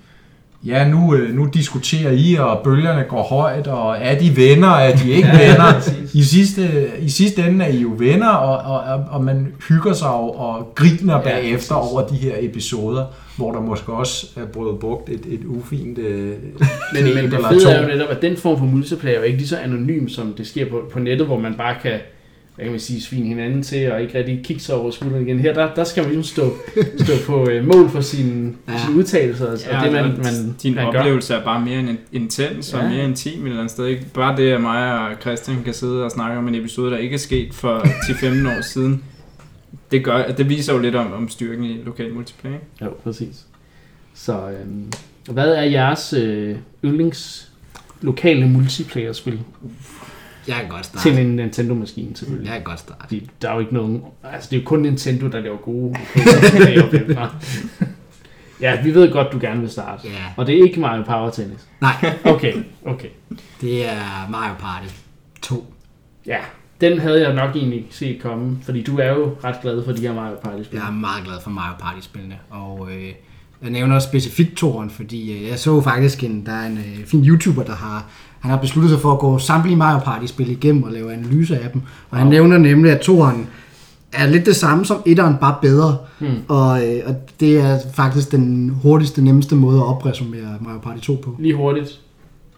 [0.65, 4.95] ja, nu, øh, nu diskuterer I, og bølgerne går højt, og er de venner, er
[4.95, 5.91] de ikke venner?
[6.13, 10.09] I sidste, I sidste ende er I jo venner, og, og, og- man hygger sig
[10.09, 11.91] og, og griner Ja, bagefter præcis.
[11.91, 13.05] over de her episoder,
[13.37, 16.25] hvor der måske også er blevet brugt et, et ufint øh,
[16.93, 19.37] Men, men det fede er jo netop, at den form for multiplayer er jo ikke
[19.37, 21.91] lige så anonym, som det sker på, på nettet, hvor man bare kan
[22.61, 25.39] hvad kan man sige, svine hinanden til, og ikke rigtig kigge sig over skulderen igen.
[25.39, 26.53] Her, der, der skal man ligesom stå,
[27.03, 28.73] stå på øh, mål for sine, ja.
[28.73, 28.79] Ja.
[28.85, 30.99] sine udtalelser, og Ja, det man, og man, din man gør.
[30.99, 32.89] oplevelse er bare mere in- intens og Ja.
[32.89, 33.85] mere intim et eller andet sted.
[33.85, 34.05] Ikke?
[34.13, 37.13] Bare det, at mig og Christian kan sidde og snakke om en episode, der ikke
[37.13, 39.03] er sket for 10-15 år siden,
[39.91, 42.55] det, gør, det viser jo lidt om, om styrken i lokal multiplayer.
[42.55, 42.65] ikke?
[42.85, 43.45] Jo, præcis.
[44.13, 44.91] Så øhm,
[45.31, 46.55] hvad er jeres øh,
[46.85, 47.47] yndlings
[48.01, 49.39] lokale multiplayer-spil
[50.47, 51.09] Jeg kan godt starte.
[51.09, 52.47] til en Nintendo-maskine selvfølgelig?
[52.47, 52.99] Jeg kan godt starte.
[53.01, 54.01] Fordi der er jo ikke nogen...
[54.23, 55.95] Altså, det er jo kun Nintendo, der laver gode
[58.61, 60.07] ja, vi ved godt, du gerne vil starte.
[60.07, 60.13] Ja.
[60.37, 61.67] Og det er ikke Mario Power Tennis.
[61.81, 62.53] Nej, Okay,
[62.85, 63.07] okay.
[63.61, 64.87] det er Mario Party
[65.41, 65.73] 2.
[66.25, 66.37] Ja,
[66.81, 70.01] den havde jeg nok egentlig set komme, fordi du er jo ret glad for de
[70.01, 70.77] her Mario Party-spil.
[70.79, 73.09] Jeg er meget glad for Mario Party-spillene, og øh,
[73.61, 77.25] jeg nævner specifikt toren, fordi øh, jeg så faktisk en, der er en øh, fin
[77.25, 78.05] YouTuber, der har,
[78.41, 81.69] han har besluttet sig for at gå samtlige Mario Party-spil igennem og lave analyser af
[81.73, 82.31] dem, og han Wow.
[82.31, 83.47] nævner nemlig, at toren
[84.13, 86.29] er lidt det samme som etteren, bare bedre, Hmm.
[86.47, 91.21] og, øh, og det er faktisk den hurtigste, nemmeste måde at opresumere Mario Party 2
[91.23, 91.35] på.
[91.39, 91.99] Lige hurtigt.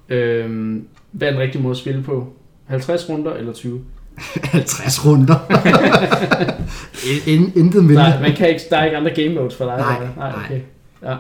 [0.10, 2.28] Øhm, hvad er den rigtige måde at spille på?
[2.66, 3.80] 50 runder eller 20?
[4.44, 5.36] 50 runder.
[7.28, 8.04] In, intet mindre.
[8.10, 9.78] Nej, man kan ikke, der er ikke andre game modes for dig?
[9.78, 10.24] Nej, eller hvad?
[10.24, 10.34] nej.
[10.46, 10.60] okay.
[11.04, 11.16] Ja,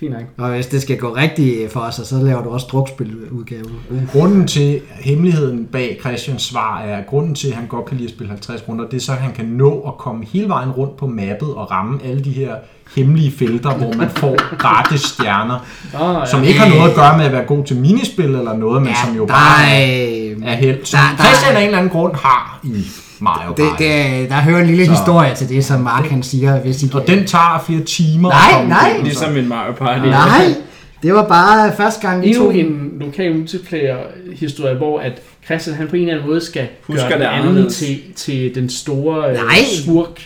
[0.00, 0.22] fint nok.
[0.38, 3.64] Og hvis det skal gå rigtigt for os, så laver du også drukspiludgave.
[4.12, 8.08] Grunden til, hemmeligheden bag Christians svar er, at grunden til, at han godt kan lide
[8.08, 10.70] at spille 50 runder, det er så, at han kan nå at komme hele vejen
[10.70, 12.54] rundt på mappet og ramme alle de her
[12.96, 15.58] hemmelige felter, hvor man får gratis stjerner,
[16.00, 16.26] Oh, ja.
[16.26, 18.92] som ikke har noget at gøre med at være god til minispil eller noget, men
[19.06, 22.14] som jo bare er, er held, som der- der- Christian af en eller anden grund
[22.14, 22.84] har i
[23.20, 23.82] Mario det, Party.
[23.82, 26.90] det, der hører en lille Så- historie til det, som Mark han siger, hvis I
[26.94, 28.28] Og den tager flere timer.
[28.28, 28.92] Nej, at komme nej.
[28.98, 30.06] så- Ligesom en Mario Party.
[30.06, 30.54] Nej,
[31.02, 35.12] det var bare første gang, vi tog en lokal multiplayer-historie, hvor at
[35.44, 38.54] Christian han på en eller anden måde skal Husker gøre det den anden til, til
[38.54, 39.56] den store øh, Nej.
[39.84, 40.20] skurk.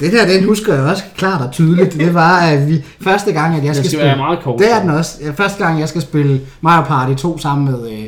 [0.00, 1.92] Det der, den husker jeg også klart og tydeligt.
[1.94, 4.06] Det var, at vi første gang, at jeg skal, skal spille...
[4.08, 4.58] være meget kort.
[4.58, 5.12] Det er den også.
[5.24, 8.04] Ja, Første gang, jeg skal spille Mario Party 2 sammen med, øh,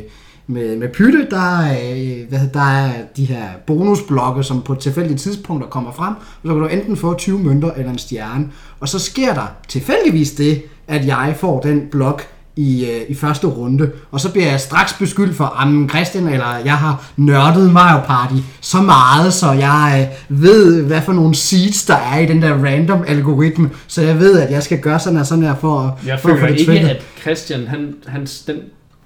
[0.49, 5.17] med, med Pytte, der, er, øh, hvad, der er de her bonusblokke, som på tilfældige
[5.17, 6.13] tidspunkter kommer frem.
[6.15, 8.47] Og så kan du enten få 20 mønter eller en stjerne.
[8.79, 12.23] Og så sker der tilfældigvis det, at jeg får den blok
[12.55, 13.91] i, øh, i første runde.
[14.11, 18.35] Og så bliver jeg straks beskyldt for, at Christian eller jeg har nørdet Mario Party
[18.61, 22.53] så meget, så jeg øh, ved, hvad for nogle seeds der er i den der
[22.65, 23.69] random algoritme.
[23.87, 26.29] Så jeg ved, at jeg skal gøre sådan her, sådan her for, at- Jeg for
[26.29, 26.89] at få føler det ikke, trigget.
[26.89, 28.55] at Christian, han, hans, den,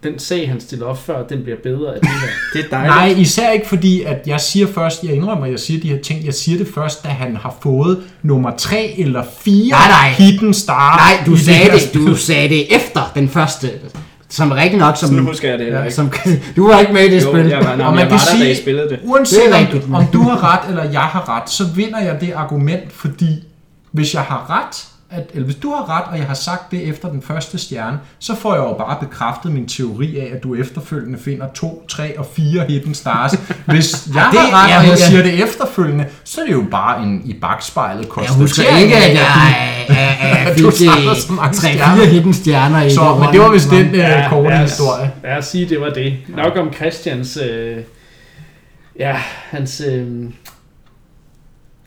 [0.04, 2.28] den sag, han stiller op før, den bliver bedre af det her.
[2.54, 2.96] Det er dejligt.
[2.96, 6.02] Nej, især ikke fordi, at jeg siger først, jeg indrømmer, at jeg siger de her
[6.02, 10.10] ting, jeg siger det først, da han har fået nummer 3 eller 4 Nej, nej.
[10.10, 10.96] hidden star.
[10.98, 12.08] Nej, du sagde det, spil.
[12.08, 13.70] du sagde det efter den første.
[14.30, 15.96] Som rigtig nok, som, Sådan husker jeg det ja, ikke.
[15.96, 16.12] som
[16.56, 17.46] du var ikke med i det Jo, spil.
[17.46, 19.00] jeg var, nej, Og man jeg kan der, da sige- I spillede det.
[19.04, 19.40] Uanset
[19.72, 22.92] Det om, om du har ret, eller jeg har ret, så vinder jeg det argument,
[22.94, 23.26] fordi
[23.92, 24.84] hvis jeg har ret,
[25.14, 28.00] at, eller hvis du har ret, og jeg har sagt det efter den første stjerne,
[28.20, 32.20] så får jeg jo bare bekræftet min teori af, at du efterfølgende finder 2, 3
[32.20, 33.32] og 4 hidden stars.
[33.66, 35.06] Hvis jeg Det- har ret, ja, og jeg ja.
[35.08, 38.42] siger det efterfølgende, så er det jo bare en i bagspejlet Jeg konstatering.
[38.42, 39.20] husker ikke, at jeg,
[39.90, 42.06] jeg, jeg, at fik du samler så mange 3-4 stjerner.
[42.06, 43.96] hidden stjerner i Så, det men det var vist den run.
[43.96, 45.12] øh, korte lad os- historie.
[45.24, 46.18] Lad os sige, det var det.
[46.28, 47.38] Nok om Christians...
[47.38, 47.78] Øh,
[49.00, 49.16] ja,
[49.50, 49.82] hans...
[49.88, 50.08] Øh,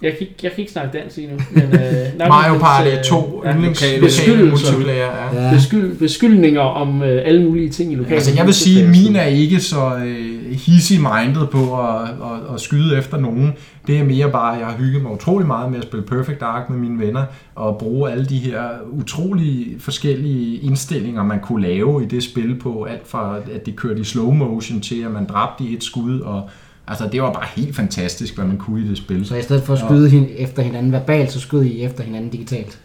[0.03, 1.63] jeg, kan ikke, jeg kan ikke snakke dansk lige nu, men...
[1.63, 4.73] Øh, Mario hans, Party øh, 2, ja, yndlings lokale lokale beskyldelser.
[4.73, 5.07] multiplayer.
[5.33, 5.47] Ja.
[5.47, 5.55] Ja.
[5.55, 9.13] Beskyld, beskyldninger om øh, alle mulige ting i lokale Altså, jeg vil sige, at multiplayer-spil.
[9.13, 13.53] min er ikke så øh, hissig-minded på at, at, at skyde efter nogen.
[13.87, 16.41] Det er mere bare, at jeg har hygget mig utrolig meget med at spille Perfect
[16.41, 17.25] Dark med mine venner,
[17.55, 22.85] og bruge alle de her utrolig forskellige indstillinger, man kunne lave i det spil på,
[22.85, 26.21] alt fra at det kørte i slow motion til, at man dræbte i et skud,
[26.21, 26.51] og
[26.89, 29.27] altså, det var bare helt fantastisk, hvad man kunne i det spil.
[29.27, 32.31] Så i stedet for at skyde hin- efter hinanden verbalt, så skød I efter hinanden
[32.31, 32.79] digitalt.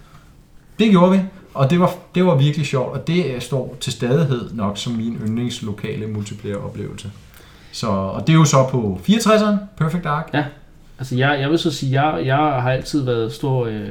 [0.80, 1.20] Det gjorde vi,
[1.54, 5.18] og det var, det var virkelig sjovt, og det står til stadighed nok som min
[5.28, 7.12] yndlingslokale multiplayer-oplevelse.
[7.72, 10.30] Så, og det er jo så på 64'eren, Perfect Dark.
[10.99, 13.89] Altså, jeg, jeg vil så sige, jeg, jeg har altid været stor øh,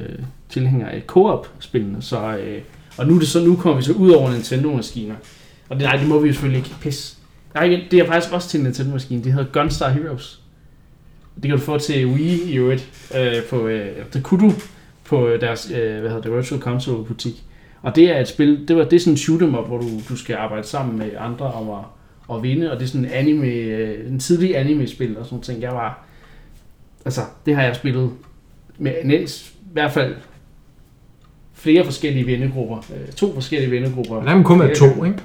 [0.49, 2.61] tilhænger af co-op-spillene, så, øh,
[2.99, 5.15] og nu, er det så, nu kommer vi så ud over Nintendo-maskiner.
[5.69, 6.71] Og det, nej, det må vi jo selvfølgelig ikke.
[6.81, 7.17] Pis.
[7.55, 9.25] Nej, igen, det er faktisk også til en Nintendo-maskine.
[9.25, 10.41] Det hedder Gunstar Heroes.
[11.35, 13.11] Det kan du få til Wii i øvrigt.
[13.19, 14.55] Øh, på, øh, det kunne du
[15.05, 17.45] på deres øh, hvad hedder det, Virtual Console butik.
[17.83, 19.79] Og det er et spil, det var det er sådan en shoot 'em up, hvor
[19.79, 21.85] du, du skal arbejde sammen med andre om at,
[22.37, 25.63] at vinde, og det er sådan en anime, øh, en tidlig anime-spil og sådan ting.
[25.63, 26.05] Jeg var,
[27.05, 28.11] altså, det har jeg spillet
[28.79, 30.15] med Niels, i hvert fald
[31.55, 34.15] flere forskellige vennegrupper, øh, to forskellige vennegrupper.
[34.15, 35.19] Men der kan kun være to, ikke?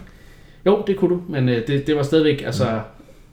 [0.66, 2.82] Jo, det kunne du, men øh, det, det var stadigvæk, altså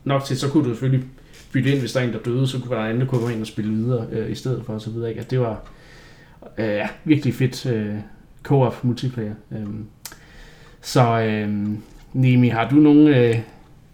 [0.05, 1.07] nok til, så kunne du selvfølgelig
[1.53, 3.21] bytte ind, hvis der er en, der døde, så kunne der være en, der kunne
[3.21, 5.21] gå ind og spille videre øh, i stedet for, og så videre, ikke?
[5.21, 5.63] At det var
[6.59, 7.95] øh, ja, virkelig fedt øh,
[8.43, 9.35] co-op multiplayer.
[9.53, 9.87] Øhm,
[10.81, 11.69] så øh,
[12.13, 13.39] Nemi, har du nogle øh,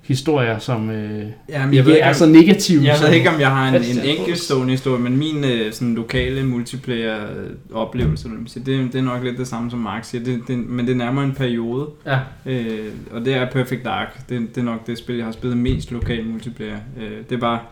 [0.09, 2.85] historier, som øh, Jamen, ikke er så negative?
[2.85, 5.73] Jeg ved ikke, om jeg har en, en jeg enkelt stående historie, men min øh,
[5.73, 10.59] sådan, lokale multiplayer-oplevelse, det, det er nok lidt det samme som Mark siger, det, det,
[10.59, 14.29] men det er nærmere en periode, Ja, øh, og det er Perfect Dark.
[14.29, 16.79] Det, det er nok det spil, jeg har spillet mest lokal multiplayer.
[17.01, 17.67] Øh, det var,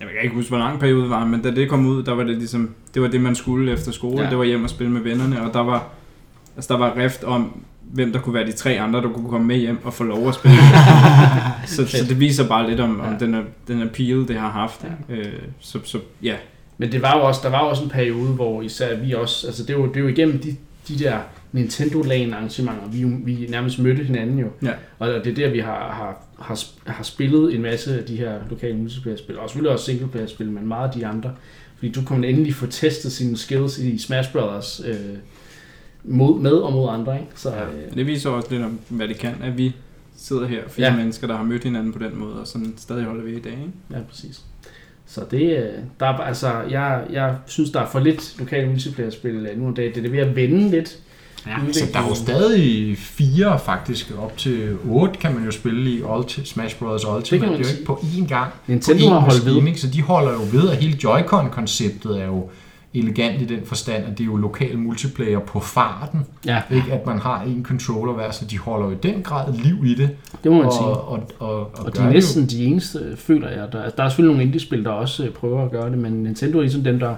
[0.00, 2.14] jeg kan ikke huske, hvor lang periode det var, men da det kom ud, der
[2.14, 4.22] var det ligesom, det var det, man skulle efter skole.
[4.22, 4.30] Ja.
[4.30, 5.88] Det var hjem og spille med vennerne, og der var,
[6.56, 7.62] altså, der var rift om,
[7.92, 10.28] hvem der kunne være de tre andre, der kunne komme med hjem og få lov
[10.28, 10.56] at spille.
[11.66, 13.18] så, så det viser bare lidt om, om Ja.
[13.26, 14.84] den, er, den appeal, det har haft.
[15.08, 15.22] Ikke?
[15.28, 16.34] Øh, så, så ja,
[16.78, 19.46] men det var jo også, der var jo også en periode, hvor især vi også,
[19.46, 20.56] altså det jo, det jo igennem de,
[20.88, 21.18] de der
[21.52, 24.46] Nintendo LAN arrangementer, vi, vi nærmest mødte hinanden jo.
[24.62, 24.72] Ja.
[24.98, 26.60] Og det er der, vi har, har, har,
[26.92, 30.88] har spillet en masse af de her lokale multiplayer-spil, og selvfølgelig også singleplayer-spil, men meget
[30.88, 31.30] af de andre.
[31.78, 34.96] Fordi du kunne endelig få testet sine skills i Smash Brothers øh,
[36.04, 37.26] mod, med og mod andre, ikke?
[37.34, 39.72] Så, øh, det viser også lidt om, hvad det kan, at vi
[40.16, 40.92] sidder her, fire Ja.
[40.92, 40.96] ja.
[40.98, 43.52] mennesker, der har mødt hinanden på den måde, og sådan stadig holder ved i dag.
[43.52, 43.72] Ikke?
[43.90, 44.40] Ja, præcis.
[45.06, 45.64] Så det, øh,
[46.00, 49.66] der er, bare- altså, jeg, jeg synes, der er for lidt lokale multiplayer-spil øh, nu
[49.66, 49.90] om dagen.
[49.92, 50.98] Det er det ved at vende lidt.
[51.46, 55.90] Ja, Så der er jo stadig fire faktisk, op til otte kan man jo spille
[55.90, 57.04] i Ulti- Smash Bros.
[57.04, 57.52] Ultimate.
[57.52, 58.50] Det Det, er jo ikke på én gang.
[58.66, 59.66] Nintendo på én har holdt ved.
[59.66, 59.80] ikke?
[59.80, 62.50] Så de holder jo ved, og hele Joy-Con-konceptet er jo
[62.94, 66.26] elegant i den forstand, at det er jo lokal multiplayer på farten.
[66.46, 69.52] Ja, Ikke at man har en controller hver, så de holder jo i den grad
[69.54, 70.10] liv i det.
[70.44, 70.82] det må man sige.
[70.84, 73.72] og, og, og, og, Og de er det næsten de eneste, føler jeg.
[73.72, 76.58] Der, der er selvfølgelig nogle indie-spil, der også øh, prøver at gøre det, men Nintendo
[76.58, 77.14] er ligesom dem, der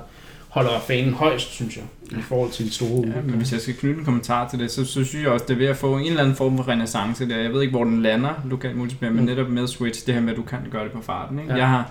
[0.49, 1.85] holder fanen højst, synes jeg,
[2.19, 4.71] i forhold til de store Ja, men hvis jeg skal knytte en kommentar til det,
[4.71, 6.69] så, så synes jeg også, det er ved at få en eller anden form for
[6.69, 7.37] renaissance der.
[7.39, 9.27] Jeg ved ikke, hvor den lander, lokal multiplayer, men Mm.
[9.27, 11.39] netop med Switch, det her med, at du kan gøre det på farten.
[11.39, 11.53] Ikke?
[11.53, 11.59] Ja.
[11.59, 11.91] Jeg har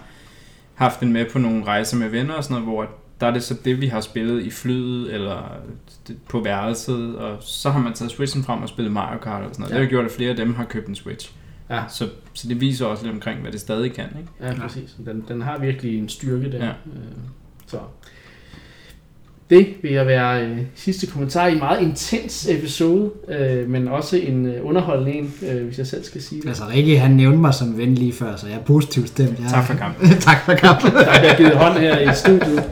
[0.73, 2.88] haft den med på nogle rejser med venner og sådan noget, hvor
[3.22, 5.57] der er det så det, vi har spillet i flyet eller
[6.30, 9.61] på værelset, og så har man taget Switchen frem og spillet Mario Kart og sådan
[9.61, 9.72] noget.
[9.72, 9.76] Ja.
[9.76, 9.82] Ja.
[9.82, 11.32] Det har gjort, at flere af dem har købt en Switch.
[11.70, 11.84] Ja.
[11.89, 14.05] Så, så det viser også lidt omkring, hvad det stadig kan.
[14.20, 14.53] Ikke?
[14.55, 14.95] Ja, præcis.
[15.05, 16.66] Den, den har virkelig en styrke der.
[16.66, 16.70] Ja.
[16.70, 16.74] Øh,
[17.68, 17.80] Så
[19.54, 24.18] det vil jeg være øh, sidste kommentar i en meget intens episode, øh, men også
[24.18, 26.47] en øh, underholdende en, øh, hvis jeg selv skal sige det.
[26.47, 29.39] Altså Rikke, han nævnte mig som ven lige før, så jeg er positivt stemt.
[29.39, 29.49] Jeg...
[29.49, 30.10] Tak for kampen.
[30.30, 30.91] tak for kampen.
[31.06, 32.64] Der bliver givet hånd her i studiet.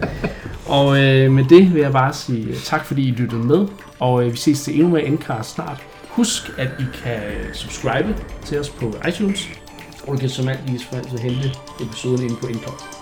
[0.66, 3.68] Og øh, med det vil jeg bare sige øh, tak, fordi I lyttede med,
[4.00, 5.78] og øh, vi ses til endnu mere Endcast snart.
[6.10, 8.16] Husk, at I kan øh, subscribe
[8.46, 9.50] til os på iTunes,
[10.08, 11.52] og du kan som altid altid hente
[11.82, 13.01] episoden inde på Endcast.